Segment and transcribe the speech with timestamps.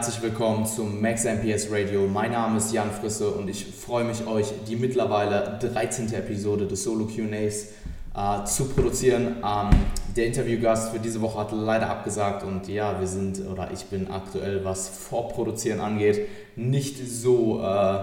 [0.00, 2.06] Herzlich willkommen zum Max MPS Radio.
[2.06, 6.14] Mein Name ist Jan Frisse und ich freue mich, euch die mittlerweile 13.
[6.14, 7.66] Episode des Solo QAs
[8.16, 9.36] äh, zu produzieren.
[9.44, 9.68] Ähm,
[10.16, 14.10] der Interviewgast für diese Woche hat leider abgesagt und ja, wir sind oder ich bin
[14.10, 16.26] aktuell, was Vorproduzieren angeht,
[16.56, 17.98] nicht so, äh,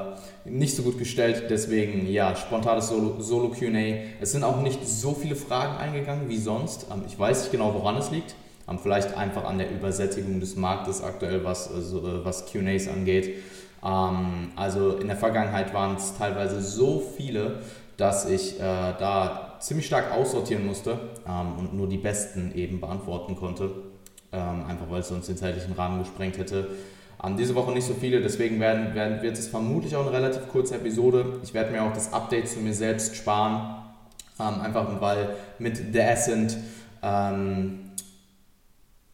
[0.45, 1.45] nicht so gut gestellt.
[1.49, 4.03] Deswegen ja, spontanes Solo, Solo QA.
[4.21, 6.85] Es sind auch nicht so viele Fragen eingegangen wie sonst.
[6.93, 8.35] Ähm, ich weiß nicht genau, woran es liegt.
[8.69, 13.35] Ähm, vielleicht einfach an der Übersättigung des Marktes aktuell, was, also, was QAs angeht.
[13.83, 17.59] Ähm, also in der Vergangenheit waren es teilweise so viele,
[17.97, 23.35] dass ich äh, da ziemlich stark aussortieren musste ähm, und nur die besten eben beantworten
[23.35, 23.71] konnte,
[24.31, 26.67] ähm, einfach weil es sonst den zeitlichen Rahmen gesprengt hätte.
[27.23, 30.47] Ähm, diese Woche nicht so viele, deswegen werden, werden, wird es vermutlich auch eine relativ
[30.49, 31.39] kurze Episode.
[31.43, 33.83] Ich werde mir auch das Update zu mir selbst sparen,
[34.39, 36.57] ähm, einfach weil mit The Ascent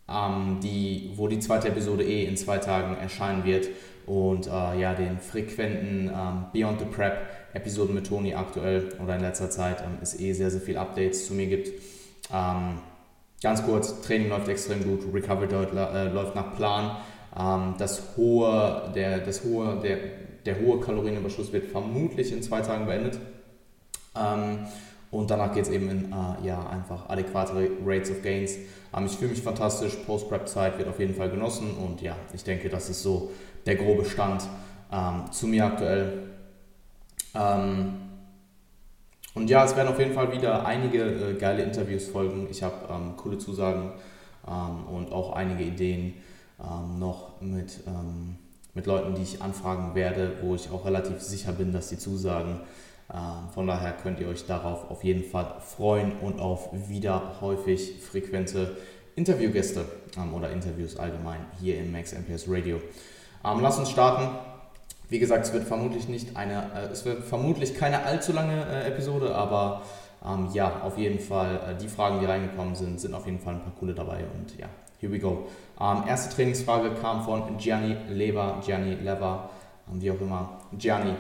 [0.09, 3.67] ähm, ähm, die, wo die zweite Episode eh in zwei Tagen erscheinen wird
[4.05, 9.21] und äh, ja, den frequenten ähm, Beyond the Prep Episoden mit Toni aktuell oder in
[9.21, 11.69] letzter Zeit ähm, es eh sehr, sehr viel Updates zu mir gibt.
[12.33, 12.79] Ähm,
[13.41, 16.97] ganz kurz, Training läuft extrem gut, Recovery äh, läuft nach Plan.
[17.39, 19.97] Ähm, das hohe, der, das hohe, der,
[20.45, 23.19] der hohe Kalorienüberschuss wird vermutlich in zwei Tagen beendet.
[25.13, 27.53] Und danach geht es eben in äh, ja, einfach adäquate
[27.85, 28.55] Rates of Gains.
[28.97, 32.67] Ähm, ich fühle mich fantastisch, Post-Prep-Zeit wird auf jeden Fall genossen und ja, ich denke,
[32.67, 33.29] das ist so
[33.67, 34.41] der grobe Stand
[34.91, 36.29] ähm, zu mir aktuell.
[37.35, 37.93] Ähm,
[39.35, 42.47] und ja, es werden auf jeden Fall wieder einige äh, geile Interviews folgen.
[42.49, 43.91] Ich habe ähm, coole Zusagen
[44.47, 46.15] ähm, und auch einige Ideen
[46.59, 47.81] ähm, noch mit,
[48.73, 52.61] mit Leuten, die ich anfragen werde, wo ich auch relativ sicher bin, dass sie zusagen.
[53.53, 58.77] Von daher könnt ihr euch darauf auf jeden Fall freuen und auf wieder häufig frequente
[59.15, 59.85] Interviewgäste
[60.35, 62.81] oder Interviews allgemein hier im Max MPS Radio.
[63.45, 64.37] Ähm, lass uns starten.
[65.09, 68.87] Wie gesagt, es wird vermutlich nicht eine, äh, es wird vermutlich keine allzu lange äh,
[68.87, 69.83] Episode, aber
[70.25, 73.55] ähm, ja, auf jeden Fall äh, die Fragen, die reingekommen sind, sind auf jeden Fall
[73.55, 74.67] ein paar coole dabei und ja,
[74.99, 75.47] here we go.
[75.79, 79.49] Ähm, erste Trainingsfrage kam von Gianni Lever, Gianni Lever,
[79.91, 80.61] ähm, wie auch immer.
[80.77, 81.13] Gianni,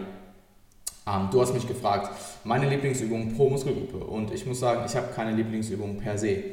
[1.07, 2.11] ähm, du hast mich gefragt,
[2.43, 6.43] meine Lieblingsübung pro Muskelgruppe und ich muss sagen, ich habe keine Lieblingsübung per se.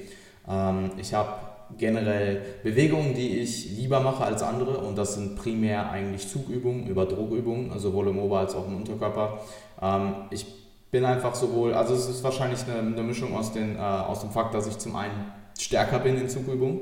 [0.48, 1.34] Ähm, ich habe
[1.78, 7.06] generell Bewegungen, die ich lieber mache als andere und das sind primär eigentlich Zugübungen über
[7.06, 9.40] Druckübungen, also sowohl im Ober- als auch im Unterkörper.
[9.80, 10.46] Ähm, ich
[10.90, 14.30] bin einfach sowohl, also es ist wahrscheinlich eine, eine Mischung aus, den, äh, aus dem
[14.30, 16.80] Fakt, dass ich zum einen stärker bin in Zugübungen,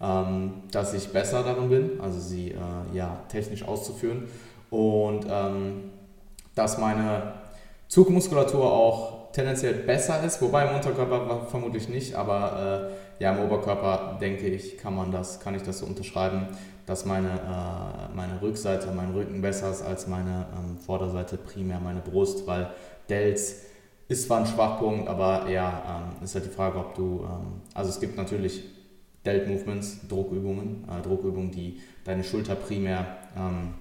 [0.00, 2.56] ähm, dass ich besser darin bin, also sie äh,
[2.96, 4.24] ja, technisch auszuführen
[4.70, 5.90] und ähm,
[6.54, 7.34] dass meine
[7.88, 14.18] Zugmuskulatur auch tendenziell besser ist, wobei im Unterkörper vermutlich nicht, aber äh, ja, im Oberkörper
[14.20, 16.48] denke ich, kann man das, kann ich das so unterschreiben,
[16.86, 22.00] dass meine, äh, meine Rückseite, mein Rücken besser ist als meine ähm, Vorderseite, primär meine
[22.00, 22.70] Brust, weil
[23.08, 23.62] Delts
[24.08, 27.90] ist zwar ein Schwachpunkt, aber ja, ähm, ist halt die Frage, ob du, ähm, also
[27.90, 28.64] es gibt natürlich
[29.24, 33.74] Delt-Movements, Druckübungen, äh, Druckübungen, die deine Schulter primär ähm,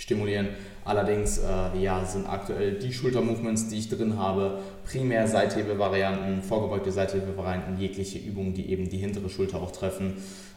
[0.00, 0.48] stimulieren.
[0.84, 7.78] Allerdings äh, ja, sind aktuell die Schultermovements, die ich drin habe, primär Seithebevarianten, vorgebeugte Seithebevarianten,
[7.78, 10.16] jegliche Übungen, die eben die hintere Schulter auch treffen.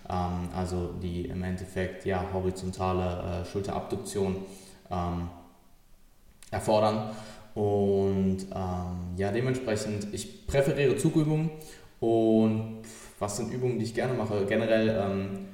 [0.10, 4.38] Ähm, also die im Endeffekt ja, horizontale äh, Schulterabduktion
[4.90, 5.30] ähm,
[6.50, 7.12] erfordern.
[7.54, 11.52] Und ähm, ja, dementsprechend, ich präferiere Zugübungen
[12.00, 12.82] und
[13.20, 14.46] was sind Übungen, die ich gerne mache?
[14.46, 15.46] Generell ähm,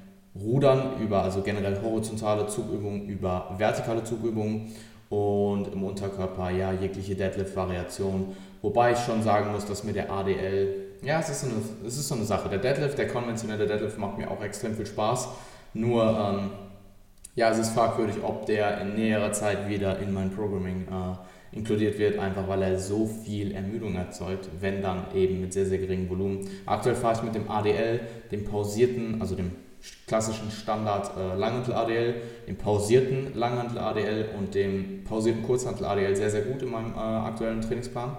[0.42, 4.74] Rudern über, also generell horizontale Zugübungen über vertikale Zugübungen
[5.10, 8.36] und im Unterkörper ja jegliche Deadlift-Variation.
[8.62, 11.56] Wobei ich schon sagen muss, dass mir der ADL, ja, es ist, so eine,
[11.88, 12.50] es ist so eine Sache.
[12.50, 15.30] Der Deadlift, der konventionelle Deadlift macht mir auch extrem viel Spaß.
[15.74, 16.52] Nur, ähm,
[17.36, 21.98] ja, es ist fragwürdig, ob der in näherer Zeit wieder in mein Programming äh, inkludiert
[21.98, 26.10] wird, einfach weil er so viel Ermüdung erzeugt, wenn dann eben mit sehr, sehr geringem
[26.10, 26.48] Volumen.
[26.66, 29.52] Aktuell fahre ich mit dem ADL, dem pausierten, also dem
[30.08, 36.30] klassischen Standard äh, Langhantel ADL, dem pausierten Langhantel ADL und dem pausierten Kurzhantel ADL sehr,
[36.30, 38.18] sehr gut in meinem äh, aktuellen Trainingsplan,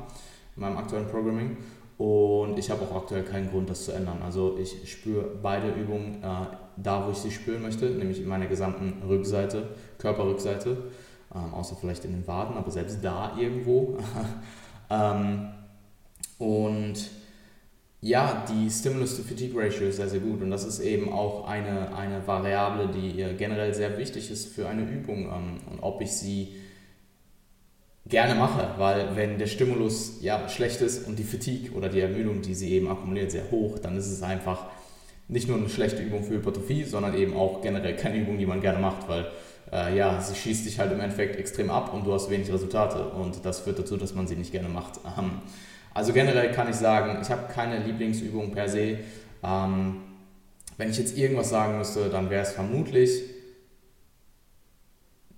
[0.57, 1.57] in meinem aktuellen Programming.
[1.99, 4.23] Und ich habe auch aktuell keinen Grund, das zu ändern.
[4.25, 6.47] Also ich spüre beide Übungen äh,
[6.77, 9.69] da, wo ich sie spüren möchte, nämlich in meiner gesamten Rückseite,
[9.99, 10.79] Körperrückseite,
[11.35, 13.99] ähm, außer vielleicht in den Waden, aber selbst da irgendwo.
[14.91, 15.51] ähm,
[16.39, 17.11] und
[18.03, 22.89] ja, die Stimulus-to-Fatigue-Ratio ist sehr, sehr gut und das ist eben auch eine, eine Variable,
[22.89, 26.55] die generell sehr wichtig ist für eine Übung ähm, und ob ich sie
[28.07, 32.41] gerne mache, weil wenn der Stimulus ja schlecht ist und die Fatigue oder die Ermüdung,
[32.41, 34.67] die sie eben akkumuliert, sehr hoch, dann ist es einfach
[35.29, 38.63] nicht nur eine schlechte Übung für Hypertrophie, sondern eben auch generell keine Übung, die man
[38.63, 39.31] gerne macht, weil
[39.73, 43.11] äh, ja, sie schießt dich halt im Endeffekt extrem ab und du hast wenig Resultate
[43.11, 44.99] und das führt dazu, dass man sie nicht gerne macht.
[45.19, 45.33] Ähm,
[45.95, 48.99] also generell kann ich sagen, ich habe keine Lieblingsübung per se.
[49.43, 50.03] Ähm,
[50.77, 53.11] wenn ich jetzt irgendwas sagen müsste, dann wäre es vermutlich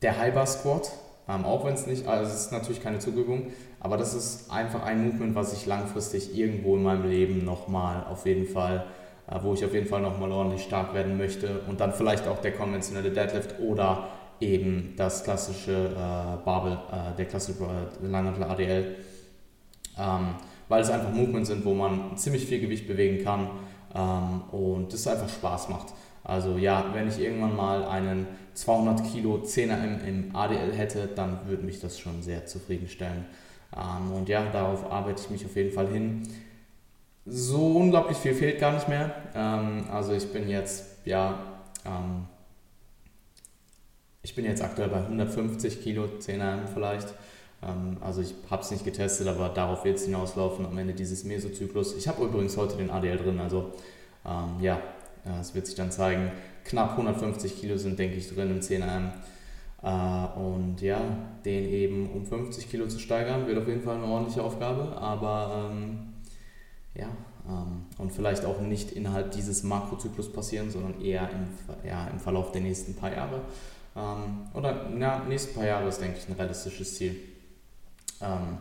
[0.03, 0.93] der Bar Squat,
[1.29, 4.83] ähm, auch wenn es nicht, also es ist natürlich keine Zugübung, aber das ist einfach
[4.83, 8.87] ein Movement, was ich langfristig irgendwo in meinem Leben nochmal auf jeden Fall,
[9.31, 11.61] äh, wo ich auf jeden Fall nochmal ordentlich stark werden möchte.
[11.69, 14.09] Und dann vielleicht auch der konventionelle Deadlift oder
[14.41, 18.97] eben das klassische äh, Barbell, äh, der klassische äh, Langhantel ADL,
[19.99, 20.35] ähm,
[20.69, 23.51] weil es einfach Movements sind, wo man ziemlich viel Gewicht bewegen kann
[23.95, 25.93] ähm, und es einfach Spaß macht.
[26.25, 31.47] Also ja, wenn ich irgendwann mal einen 200 Kilo 10er im, im ADL hätte, dann
[31.47, 33.25] würde mich das schon sehr zufriedenstellen.
[33.77, 36.23] Ähm, und ja, darauf arbeite ich mich auf jeden Fall hin.
[37.25, 39.15] So unglaublich viel fehlt gar nicht mehr.
[39.35, 41.39] Ähm, also ich bin jetzt, ja,
[41.85, 42.27] ähm,
[44.23, 47.09] ich bin jetzt aktuell bei 150 Kilo 10er vielleicht.
[47.63, 51.25] Ähm, also ich habe es nicht getestet, aber darauf wird es hinauslaufen am Ende dieses
[51.25, 51.97] Mesozyklus.
[51.97, 53.73] Ich habe übrigens heute den ADL drin, also
[54.25, 54.81] ähm, ja,
[55.41, 56.33] es wird sich dann zeigen.
[56.65, 59.13] Knapp 150 Kilo sind, denke ich, drin im 10er.
[59.83, 61.01] Äh, und ja,
[61.45, 65.71] den eben um 50 Kilo zu steigern, wird auf jeden Fall eine ordentliche Aufgabe, aber
[65.71, 65.99] ähm,
[66.95, 67.09] ja,
[67.49, 71.49] ähm, und vielleicht auch nicht innerhalb dieses Makrozyklus passieren, sondern eher im,
[71.89, 73.41] ja, im Verlauf der nächsten paar Jahre.
[73.97, 77.17] Ähm, oder na, nächsten paar Jahre ist, denke ich, ein realistisches Ziel.
[78.23, 78.59] Ähm,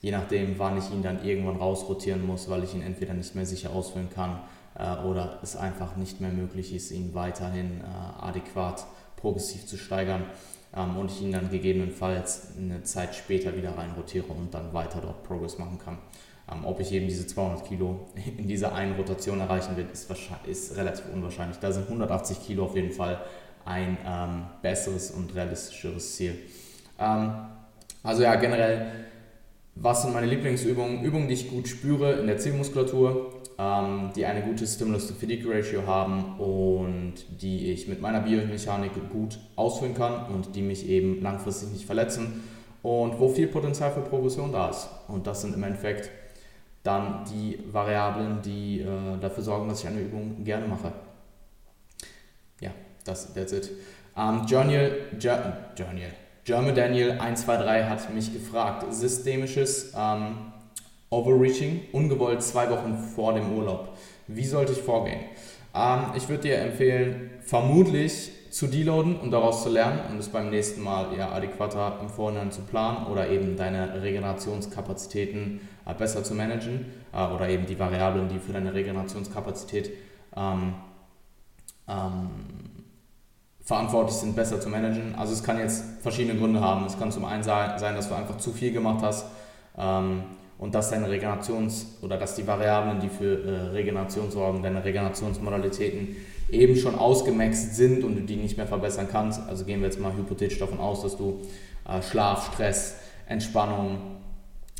[0.00, 3.46] je nachdem, wann ich ihn dann irgendwann rausrotieren muss, weil ich ihn entweder nicht mehr
[3.46, 4.40] sicher ausfüllen kann
[4.76, 10.24] äh, oder es einfach nicht mehr möglich ist, ihn weiterhin äh, adäquat progressiv zu steigern
[10.74, 15.24] ähm, und ich ihn dann gegebenenfalls eine Zeit später wieder reinrotiere und dann weiter dort
[15.24, 15.98] Progress machen kann.
[16.50, 18.08] Ähm, ob ich eben diese 200 Kilo
[18.38, 20.10] in dieser einen Rotation erreichen will, ist,
[20.46, 21.58] ist relativ unwahrscheinlich.
[21.58, 23.20] Da sind 180 Kilo auf jeden Fall
[23.64, 26.38] ein ähm, besseres und realistischeres Ziel.
[26.98, 27.32] Ähm,
[28.02, 28.86] also ja, generell,
[29.74, 31.02] was sind meine Lieblingsübungen?
[31.02, 37.14] Übungen, die ich gut spüre in der Zielmuskulatur, ähm, die eine gute Stimulus-to-Fatigue-Ratio haben und
[37.40, 42.42] die ich mit meiner Biomechanik gut ausführen kann und die mich eben langfristig nicht verletzen
[42.82, 44.88] und wo viel Potenzial für Progression da ist.
[45.08, 46.10] Und das sind im Endeffekt
[46.82, 50.92] dann die Variablen, die äh, dafür sorgen, dass ich eine Übung gerne mache.
[52.60, 52.70] Ja,
[53.04, 53.70] das, that's it.
[54.14, 56.12] Um, ähm, Journal, Journal,
[56.48, 60.50] German Daniel 123 hat mich gefragt, systemisches ähm,
[61.10, 63.90] Overreaching, ungewollt zwei Wochen vor dem Urlaub.
[64.28, 65.20] Wie sollte ich vorgehen?
[65.74, 70.48] Ähm, ich würde dir empfehlen, vermutlich zu deloaden und daraus zu lernen und es beim
[70.48, 76.32] nächsten Mal eher adäquater im Vorhinein zu planen oder eben deine Regenerationskapazitäten äh, besser zu
[76.34, 79.90] managen äh, oder eben die Variablen, die für deine Regenerationskapazität
[80.34, 80.72] ähm,
[81.86, 82.30] ähm,
[83.68, 85.14] verantwortlich sind, besser zu managen.
[85.14, 86.86] Also es kann jetzt verschiedene Gründe haben.
[86.86, 89.26] Es kann zum einen sein, dass du einfach zu viel gemacht hast.
[89.76, 90.22] Ähm,
[90.56, 96.16] und dass deine Regenerations- oder dass die Variablen, die für äh, Regeneration sorgen, deine Regenerationsmodalitäten
[96.50, 99.46] eben schon ausgemaxt sind und du die nicht mehr verbessern kannst.
[99.46, 101.42] Also gehen wir jetzt mal hypothetisch davon aus, dass du
[101.86, 102.96] äh, Schlaf, Stress,
[103.26, 103.98] Entspannung,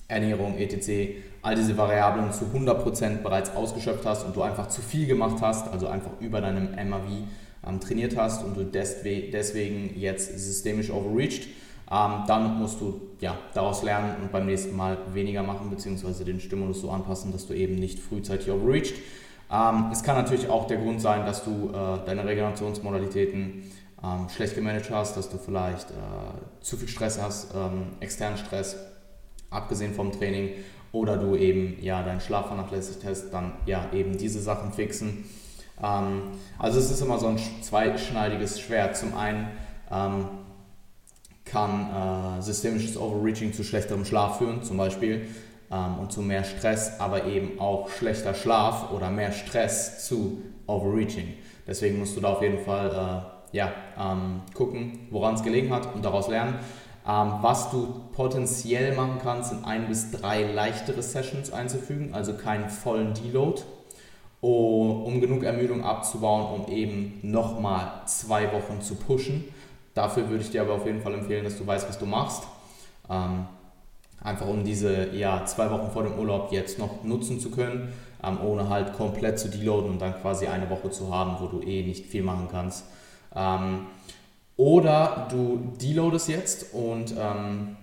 [0.08, 5.06] Ernährung, etc., all diese Variablen zu 100% bereits ausgeschöpft hast und du einfach zu viel
[5.06, 7.04] gemacht hast, also einfach über deinem MAV
[7.68, 11.48] ähm, trainiert hast und du deswegen jetzt systemisch overreached
[11.90, 16.38] ähm, dann musst du ja, daraus lernen und beim nächsten Mal weniger machen, beziehungsweise den
[16.38, 18.94] Stimulus so anpassen, dass du eben nicht frühzeitig overreached.
[19.50, 23.72] Ähm, es kann natürlich auch der Grund sein, dass du äh, deine Regenerationsmodalitäten
[24.04, 25.94] ähm, schlecht gemanagt hast, dass du vielleicht äh,
[26.60, 28.76] zu viel Stress hast, ähm, externen Stress,
[29.48, 30.50] abgesehen vom Training,
[30.92, 35.24] oder du eben ja deinen Schlaf vernachlässigt hast, dann ja eben diese Sachen fixen.
[35.82, 36.22] Ähm,
[36.58, 38.96] also es ist immer so ein zweischneidiges Schwert.
[38.96, 39.48] Zum einen
[39.90, 40.26] ähm,
[41.44, 45.28] kann äh, systemisches Overreaching zu schlechterem Schlaf führen, zum Beispiel,
[45.70, 51.34] ähm, und zu mehr Stress, aber eben auch schlechter Schlaf oder mehr Stress zu Overreaching.
[51.66, 52.90] Deswegen musst du da auf jeden Fall
[53.52, 56.58] äh, ja, ähm, gucken, woran es gelegen hat und daraus lernen.
[57.06, 62.68] Ähm, was du potenziell machen kannst, sind ein bis drei leichtere Sessions einzufügen, also keinen
[62.68, 63.62] vollen Deload,
[64.40, 69.44] um genug Ermüdung abzubauen, um eben nochmal zwei Wochen zu pushen
[69.98, 72.44] Dafür würde ich dir aber auf jeden Fall empfehlen, dass du weißt, was du machst.
[73.10, 73.46] Ähm,
[74.22, 77.92] einfach um diese ja, zwei Wochen vor dem Urlaub jetzt noch nutzen zu können,
[78.22, 81.66] ähm, ohne halt komplett zu deloaden und dann quasi eine Woche zu haben, wo du
[81.66, 82.84] eh nicht viel machen kannst.
[83.34, 83.86] Ähm,
[84.56, 87.76] oder du deloadest jetzt und ähm,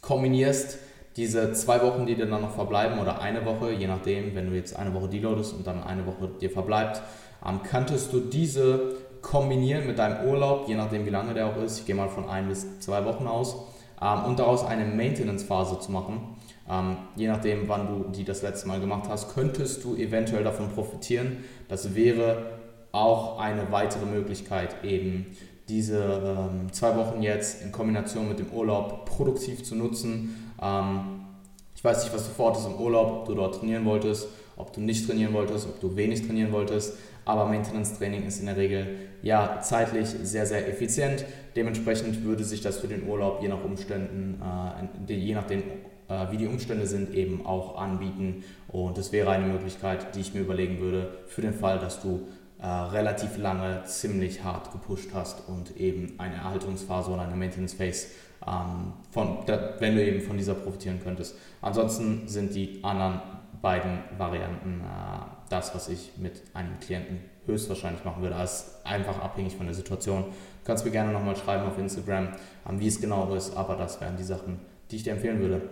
[0.00, 0.78] kombinierst
[1.20, 4.56] diese zwei Wochen, die dir dann noch verbleiben oder eine Woche, je nachdem, wenn du
[4.56, 7.02] jetzt eine Woche deloadest und dann eine Woche dir verbleibt,
[7.46, 11.80] ähm, könntest du diese kombinieren mit deinem Urlaub, je nachdem wie lange der auch ist,
[11.80, 13.54] ich gehe mal von ein bis zwei Wochen aus,
[14.00, 16.36] ähm, und daraus eine Maintenance-Phase zu machen.
[16.66, 20.70] Ähm, je nachdem, wann du die das letzte Mal gemacht hast, könntest du eventuell davon
[20.70, 21.44] profitieren.
[21.68, 22.46] Das wäre
[22.92, 25.36] auch eine weitere Möglichkeit, eben
[25.68, 30.49] diese ähm, zwei Wochen jetzt in Kombination mit dem Urlaub produktiv zu nutzen.
[30.60, 31.26] Ähm,
[31.74, 34.80] ich weiß nicht, was du vorhattest im Urlaub, ob du dort trainieren wolltest, ob du
[34.80, 39.60] nicht trainieren wolltest, ob du wenig trainieren wolltest, aber Maintenance-Training ist in der Regel ja
[39.60, 41.24] zeitlich sehr, sehr effizient.
[41.56, 44.40] Dementsprechend würde sich das für den Urlaub je nach Umständen,
[45.08, 45.62] äh, je nachdem,
[46.08, 48.44] äh, wie die Umstände sind, eben auch anbieten.
[48.68, 52.26] Und das wäre eine Möglichkeit, die ich mir überlegen würde, für den Fall, dass du
[52.60, 58.08] äh, relativ lange ziemlich hart gepusht hast und eben eine Erhaltungsphase oder eine Maintenance Phase,
[58.46, 61.36] ähm, von, da, wenn du eben von dieser profitieren könntest.
[61.60, 63.20] Ansonsten sind die anderen
[63.60, 68.36] beiden Varianten äh, das, was ich mit einem Klienten höchstwahrscheinlich machen würde.
[68.36, 70.24] Das ist einfach abhängig von der Situation.
[70.24, 72.28] Du kannst mir gerne nochmal schreiben auf Instagram,
[72.68, 75.62] ähm, wie es genau ist, aber das wären die Sachen, die ich dir empfehlen würde.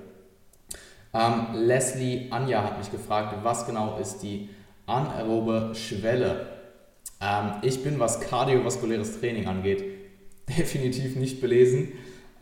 [1.15, 4.51] Ähm, Leslie Anja hat mich gefragt, was genau ist die
[4.87, 6.47] anaerobe Schwelle?
[7.21, 9.85] Ähm, ich bin, was kardiovaskuläres Training angeht,
[10.59, 11.93] definitiv nicht belesen.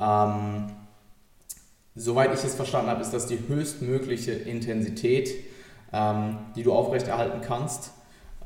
[0.01, 0.67] Ähm,
[1.95, 5.31] soweit ich es verstanden habe, ist das die höchstmögliche Intensität,
[5.93, 7.93] ähm, die du aufrechterhalten kannst.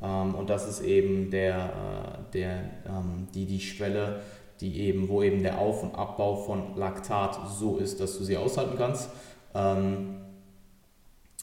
[0.03, 4.21] Ähm, und das ist eben der, äh, der, ähm, die, die Schwelle,
[4.61, 8.37] die eben, wo eben der Auf- und Abbau von Laktat so ist, dass du sie
[8.37, 9.11] aushalten kannst.
[9.55, 10.17] Ähm,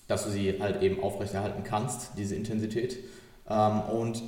[0.08, 2.98] dass du sie halt eben aufrechterhalten kannst, diese Intensität.
[3.46, 4.24] und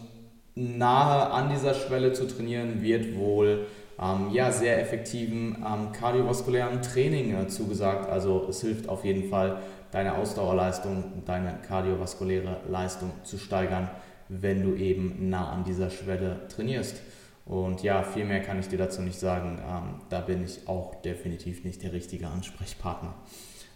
[0.56, 3.66] nahe an dieser Schwelle zu trainieren, wird wohl
[4.02, 8.10] ähm, ja, sehr effektiven ähm, kardiovaskulären Training äh, zugesagt.
[8.10, 9.58] Also es hilft auf jeden Fall,
[9.92, 13.90] deine Ausdauerleistung, deine kardiovaskuläre Leistung zu steigern,
[14.30, 17.02] wenn du eben nah an dieser Schwelle trainierst.
[17.46, 19.60] Und ja, viel mehr kann ich dir dazu nicht sagen.
[19.68, 23.16] Ähm, da bin ich auch definitiv nicht der richtige Ansprechpartner.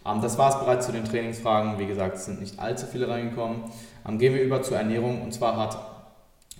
[0.06, 1.78] Ähm, das war es bereits zu den Trainingsfragen.
[1.78, 3.64] Wie gesagt, es sind nicht allzu viele reingekommen.
[4.08, 5.22] Ähm, gehen wir über zur Ernährung.
[5.22, 5.93] Und zwar hat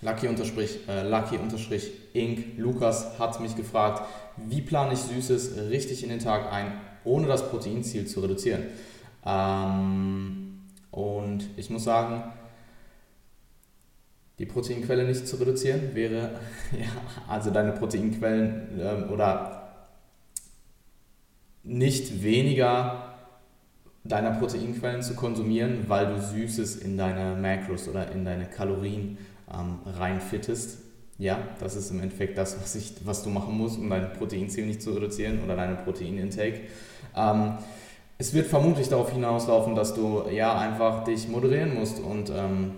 [0.05, 2.59] Lucky unterstrich, äh, Lucky unterstrich Inc.
[2.59, 4.07] Lukas hat mich gefragt,
[4.37, 6.73] wie plane ich Süßes richtig in den Tag ein,
[7.05, 8.65] ohne das Proteinziel zu reduzieren.
[9.25, 12.23] Ähm, und ich muss sagen,
[14.39, 16.39] die Proteinquelle nicht zu reduzieren wäre,
[16.73, 16.87] ja,
[17.27, 19.63] also deine Proteinquellen ähm, oder
[21.63, 23.15] nicht weniger
[24.05, 29.17] deiner Proteinquellen zu konsumieren, weil du Süßes in deine Macros oder in deine Kalorien
[29.53, 30.79] ähm, reinfittest.
[31.19, 34.67] Ja, das ist im Endeffekt das, was, ich, was du machen musst, um dein Proteinziel
[34.67, 36.63] nicht zu reduzieren oder deine Proteinintake.
[37.17, 37.55] Ähm,
[38.19, 42.73] es wird vermutlich darauf hinauslaufen, dass du ja einfach dich moderieren musst und ähm,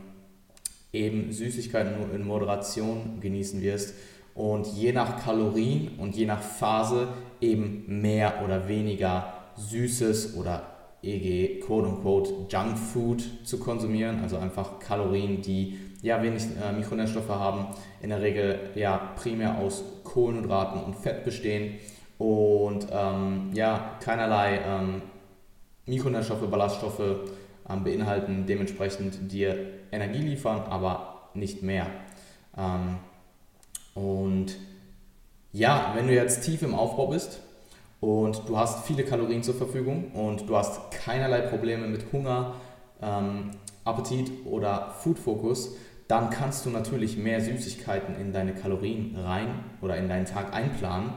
[0.93, 3.95] eben Süßigkeiten nur in Moderation genießen wirst
[4.35, 7.09] und je nach Kalorien und je nach Phase
[7.41, 10.63] eben mehr oder weniger Süßes oder
[11.03, 17.29] EG, quote unquote, Junk Food zu konsumieren, also einfach Kalorien, die ja wenig äh, Mikronährstoffe
[17.29, 17.69] haben,
[18.01, 21.75] in der Regel ja primär aus Kohlenhydraten und Fett bestehen
[22.19, 25.03] und ähm, ja keinerlei ähm,
[25.87, 27.01] Mikronährstoffe, Ballaststoffe
[27.69, 29.57] ähm, beinhalten, dementsprechend dir
[29.93, 31.87] Energie liefern, aber nicht mehr.
[32.57, 32.99] Ähm,
[33.95, 34.57] und
[35.53, 37.41] ja, wenn du jetzt tief im Aufbau bist
[38.01, 42.55] und du hast viele Kalorien zur Verfügung und du hast keinerlei Probleme mit Hunger,
[43.03, 43.51] ähm,
[43.85, 45.77] Appetit oder Food-Fokus,
[46.09, 49.49] dann kannst du natürlich mehr Süßigkeiten in deine Kalorien rein
[49.81, 51.11] oder in deinen Tag einplanen,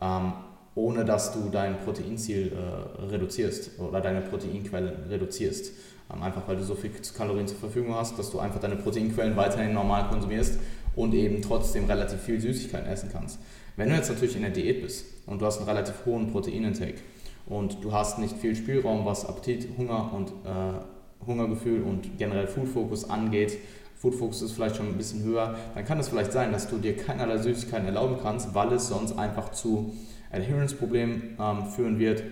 [0.00, 0.32] ähm,
[0.74, 5.72] ohne dass du dein Proteinziel äh, reduzierst oder deine Proteinquellen reduzierst.
[6.12, 9.36] Ähm, einfach weil du so viel Kalorien zur Verfügung hast, dass du einfach deine Proteinquellen
[9.36, 10.58] weiterhin normal konsumierst
[10.96, 13.38] und eben trotzdem relativ viel Süßigkeiten essen kannst.
[13.76, 16.98] Wenn du jetzt natürlich in der Diät bist und du hast einen relativ hohen Proteinintake
[17.46, 20.93] und du hast nicht viel Spielraum, was Appetit, Hunger und äh,
[21.26, 23.58] Hungergefühl und generell Food-Fokus angeht,
[24.10, 26.96] Food ist vielleicht schon ein bisschen höher, dann kann es vielleicht sein, dass du dir
[26.96, 29.94] keinerlei Süßigkeiten erlauben kannst, weil es sonst einfach zu
[30.30, 32.22] Adherence-Problemen ähm, führen wird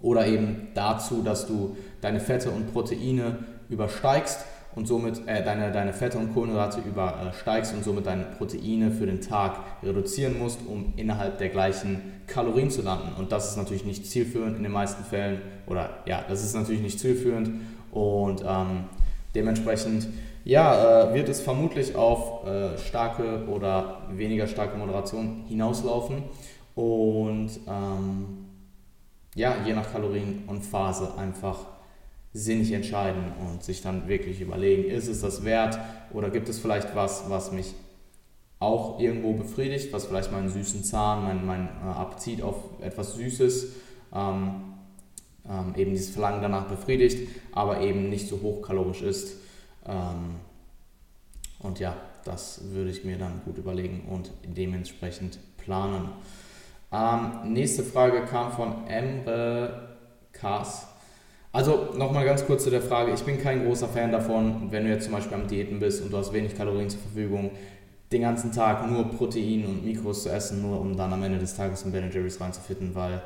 [0.00, 4.44] oder eben dazu, dass du deine Fette und Proteine übersteigst
[4.74, 9.20] und somit äh, deine, deine Fette und Kohlenhydrate übersteigst und somit deine Proteine für den
[9.20, 13.14] Tag reduzieren musst, um innerhalb der gleichen Kalorien zu landen.
[13.18, 16.82] Und das ist natürlich nicht zielführend in den meisten Fällen oder ja, das ist natürlich
[16.82, 17.50] nicht zielführend
[17.92, 18.84] und ähm,
[19.34, 20.08] dementsprechend
[20.44, 26.22] ja, äh, wird es vermutlich auf äh, starke oder weniger starke Moderation hinauslaufen.
[26.74, 28.46] Und ähm,
[29.34, 31.58] ja, je nach Kalorien und Phase einfach
[32.32, 35.78] sinnig entscheiden und sich dann wirklich überlegen, ist es das wert
[36.12, 37.74] oder gibt es vielleicht was, was mich
[38.60, 43.72] auch irgendwo befriedigt, was vielleicht meinen süßen Zahn, mein, mein äh, Appetit auf etwas Süßes,
[44.14, 44.67] ähm,
[45.48, 49.36] ähm, eben dieses Verlangen danach befriedigt, aber eben nicht so hochkalorisch ist.
[49.86, 50.36] Ähm,
[51.60, 56.08] und ja, das würde ich mir dann gut überlegen und dementsprechend planen.
[56.92, 59.96] Ähm, nächste Frage kam von Emre
[60.32, 60.86] Kars.
[61.52, 63.12] Also nochmal ganz kurz zu der Frage.
[63.12, 66.12] Ich bin kein großer Fan davon, wenn du jetzt zum Beispiel am Diäten bist und
[66.12, 67.50] du hast wenig Kalorien zur Verfügung,
[68.12, 71.56] den ganzen Tag nur Protein und Mikros zu essen, nur um dann am Ende des
[71.56, 73.22] Tages in Ben Jerry's reinzufitten, weil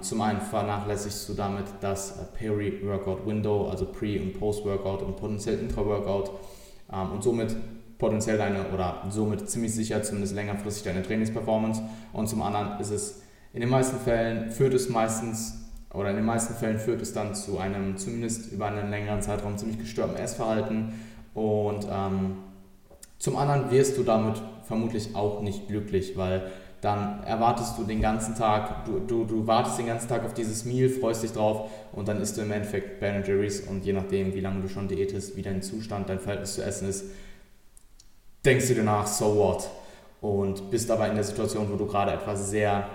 [0.00, 6.30] zum einen vernachlässigst du damit das Peri-Workout-Window, also Pre- und Post-Workout und potenziell Intra-Workout
[6.92, 7.56] ähm, und somit
[7.98, 11.82] potenziell deine oder somit ziemlich sicher zumindest längerfristig deine Trainingsperformance.
[12.12, 15.62] Und zum anderen ist es in den meisten Fällen führt es meistens
[15.92, 19.58] oder in den meisten Fällen führt es dann zu einem zumindest über einen längeren Zeitraum
[19.58, 20.94] ziemlich gestörten Essverhalten.
[21.34, 22.38] Und ähm,
[23.18, 26.50] zum anderen wirst du damit vermutlich auch nicht glücklich, weil
[26.82, 30.64] dann erwartest du den ganzen Tag, du, du, du wartest den ganzen Tag auf dieses
[30.64, 34.34] Meal, freust dich drauf und dann isst du im Endeffekt Ben Jerry's und je nachdem,
[34.34, 37.04] wie lange du schon diätest, wie dein Zustand, dein Verhältnis zu Essen ist,
[38.44, 39.70] denkst du dir nach, so what?
[40.20, 42.88] Und bist aber in der Situation, wo du gerade etwas sehr,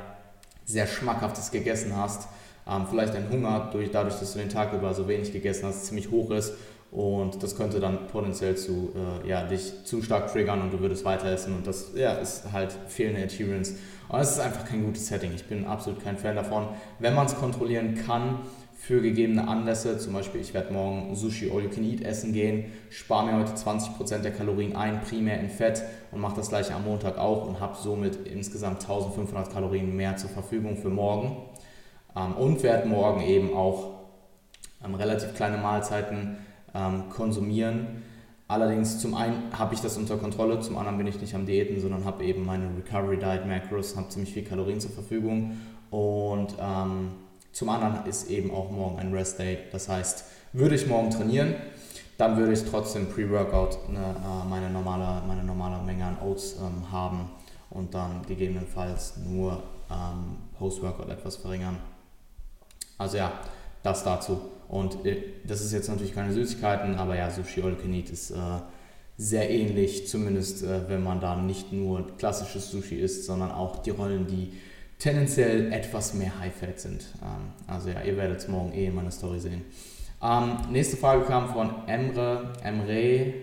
[0.65, 2.27] sehr Schmackhaftes gegessen hast,
[2.70, 5.86] ähm, vielleicht dein Hunger, durch, dadurch, dass du den Tag über so wenig gegessen hast,
[5.86, 6.51] ziemlich hoch ist
[6.98, 8.92] und das könnte dann potenziell zu,
[9.24, 12.51] äh, ja, dich zu stark triggern und du würdest weiter essen und das ja, ist
[12.51, 13.75] halt fehlende Adherence.
[14.10, 15.32] Und es ist einfach kein gutes Setting.
[15.36, 16.70] Ich bin absolut kein Fan davon.
[16.98, 18.39] Wenn man es kontrollieren kann,
[18.75, 22.72] für gegebene Anlässe, zum Beispiel ich werde morgen Sushi All You Can Eat essen gehen,
[22.89, 26.86] spare mir heute 20% der Kalorien ein, primär in Fett und mache das gleiche am
[26.86, 31.38] Montag auch und habe somit insgesamt 1500 Kalorien mehr zur Verfügung für morgen
[32.16, 33.98] ähm, und werde morgen eben auch
[34.83, 36.38] ähm, relativ kleine Mahlzeiten
[36.74, 38.03] ähm, konsumieren.
[38.48, 41.82] Allerdings zum einen habe ich das unter Kontrolle, zum anderen bin ich nicht am Diäten,
[41.82, 45.58] sondern habe eben meine Recovery Diet Macros, habe ziemlich viel Kalorien zur Verfügung
[45.90, 47.12] und ähm,
[47.51, 49.58] zum anderen ist eben auch morgen ein Rest Day.
[49.72, 51.56] Das heißt, würde ich morgen trainieren,
[52.18, 56.92] dann würde ich trotzdem Pre-Workout ne, äh, meine, normale, meine normale Menge an Oats ähm,
[56.92, 57.30] haben
[57.70, 61.77] und dann gegebenenfalls nur ähm, Post-Workout etwas verringern.
[62.98, 63.32] Also ja,
[63.84, 64.40] das dazu.
[64.70, 68.36] Und äh, das ist jetzt natürlich keine Süßigkeiten, aber ja, Sushi All You ist äh,
[69.18, 73.92] sehr ähnlich, zumindest äh, wenn man da nicht nur klassisches Sushi isst, sondern auch die
[73.92, 74.53] Rollen, die
[75.00, 77.06] tendenziell etwas mehr High-Fat sind.
[77.22, 79.64] Ähm, also ja, ihr werdet es morgen eh in meiner Story sehen.
[80.22, 83.34] Ähm, nächste Frage kam von Emre, Emre,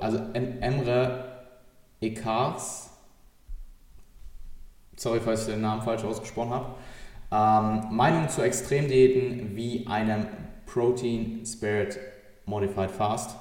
[0.00, 1.24] also Emre
[2.00, 2.90] Ekars.
[4.96, 6.74] Sorry, falls ich den Namen falsch ausgesprochen habe.
[7.32, 10.26] Ähm, Meinung zu Extremdiäten wie einem
[10.66, 11.98] Protein Spirit
[12.46, 13.36] Modified Fast.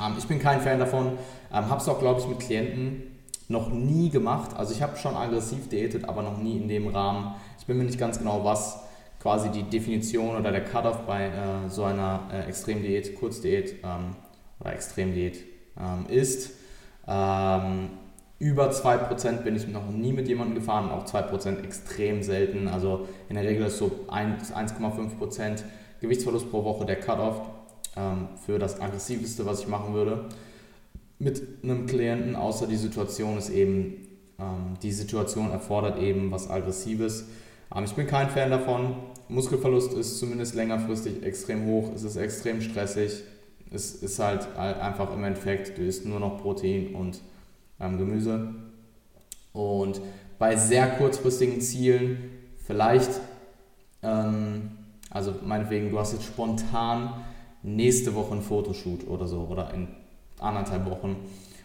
[0.00, 1.18] Ähm, ich bin kein Fan davon,
[1.52, 3.02] ähm, habe es auch, glaube ich, mit Klienten
[3.48, 4.56] noch nie gemacht.
[4.56, 7.34] Also ich habe schon aggressiv diätet, aber noch nie in dem Rahmen.
[7.58, 8.78] Ich bin mir nicht ganz genau, was
[9.20, 14.16] quasi die Definition oder der Cut-off bei äh, so einer äh, Extremdiät, Kurzdiät ähm,
[14.60, 15.38] oder Extremdiät
[15.78, 16.52] ähm, ist.
[17.08, 17.90] Ähm,
[18.38, 22.68] über 2% bin ich noch nie mit jemandem gefahren, auch 2% extrem selten.
[22.68, 25.62] Also in der Regel ist so 1,5%
[26.00, 27.40] Gewichtsverlust pro Woche der Cut-off
[27.96, 30.28] ähm, für das aggressiveste, was ich machen würde
[31.18, 34.06] mit einem Klienten, außer die Situation ist eben,
[34.38, 37.26] ähm, die Situation erfordert eben was Aggressives.
[37.74, 38.96] Ähm, ich bin kein Fan davon.
[39.28, 43.24] Muskelverlust ist zumindest längerfristig extrem hoch, es ist extrem stressig.
[43.72, 47.20] Es ist halt einfach im Endeffekt, du isst nur noch Protein und
[47.80, 48.54] ähm, Gemüse.
[49.52, 50.00] Und
[50.38, 52.18] bei sehr kurzfristigen Zielen,
[52.64, 53.10] vielleicht,
[54.04, 54.70] ähm,
[55.10, 57.24] also meinetwegen, du hast jetzt spontan
[57.62, 59.88] nächste Woche ein Fotoshoot oder so, oder in
[60.38, 61.16] anderthalb Wochen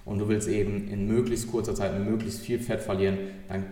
[0.05, 3.17] und du willst eben in möglichst kurzer Zeit möglichst viel Fett verlieren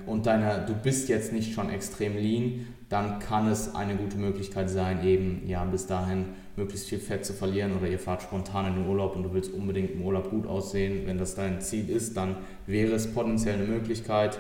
[0.05, 4.69] und deine, du bist jetzt nicht schon extrem lean, dann kann es eine gute Möglichkeit
[4.69, 8.75] sein, eben ja bis dahin möglichst viel Fett zu verlieren oder ihr fahrt spontan in
[8.75, 11.03] den Urlaub und du willst unbedingt im Urlaub gut aussehen.
[11.05, 14.39] Wenn das dein Ziel ist, dann wäre es potenziell eine Möglichkeit.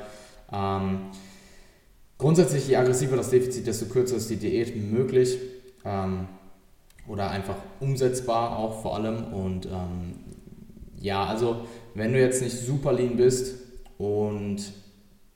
[0.51, 1.11] Ähm,
[2.19, 5.39] grundsätzlich, je aggressiver das Defizit, desto kürzer ist die Diät möglich.
[5.83, 6.27] Ähm,
[7.09, 10.13] oder einfach umsetzbar auch vor allem und ähm,
[11.01, 11.61] ja, also
[11.95, 13.55] wenn du jetzt nicht super lean bist
[13.97, 14.57] und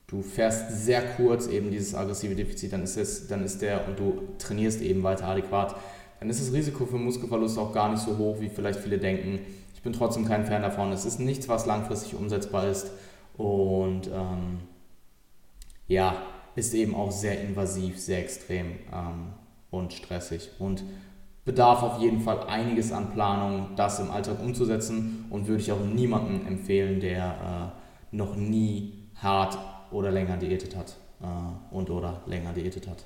[0.08, 3.98] du fährst sehr kurz eben dieses aggressive Defizit, dann ist, es, dann ist der und
[3.98, 5.76] du trainierst eben weiter adäquat,
[6.20, 9.40] dann ist das Risiko für Muskelverlust auch gar nicht so hoch, wie vielleicht viele denken.
[9.74, 10.92] Ich bin trotzdem kein Fan davon.
[10.92, 12.92] Es ist nichts, was langfristig umsetzbar ist.
[13.36, 14.60] Und ähm,
[15.88, 16.22] ja,
[16.56, 19.34] ist eben auch sehr invasiv, sehr extrem ähm,
[19.72, 20.84] und stressig und
[21.46, 25.80] bedarf auf jeden Fall einiges an Planung, das im Alltag umzusetzen und würde ich auch
[25.80, 27.74] niemandem empfehlen, der
[28.12, 29.58] äh, noch nie hart
[29.92, 33.04] oder länger diätet hat äh, und oder länger diätet hat.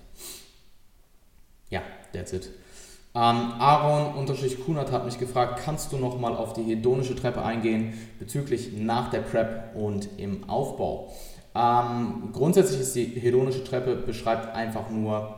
[1.70, 1.82] Ja,
[2.14, 2.50] that's it.
[3.16, 7.94] Ähm, Aaron unterstrich Kunert hat mich gefragt, kannst du nochmal auf die hedonische Treppe eingehen
[8.20, 11.12] bezüglich nach der Prep und im Aufbau?
[11.58, 15.36] Ähm, grundsätzlich ist die hedonische Treppe beschreibt einfach nur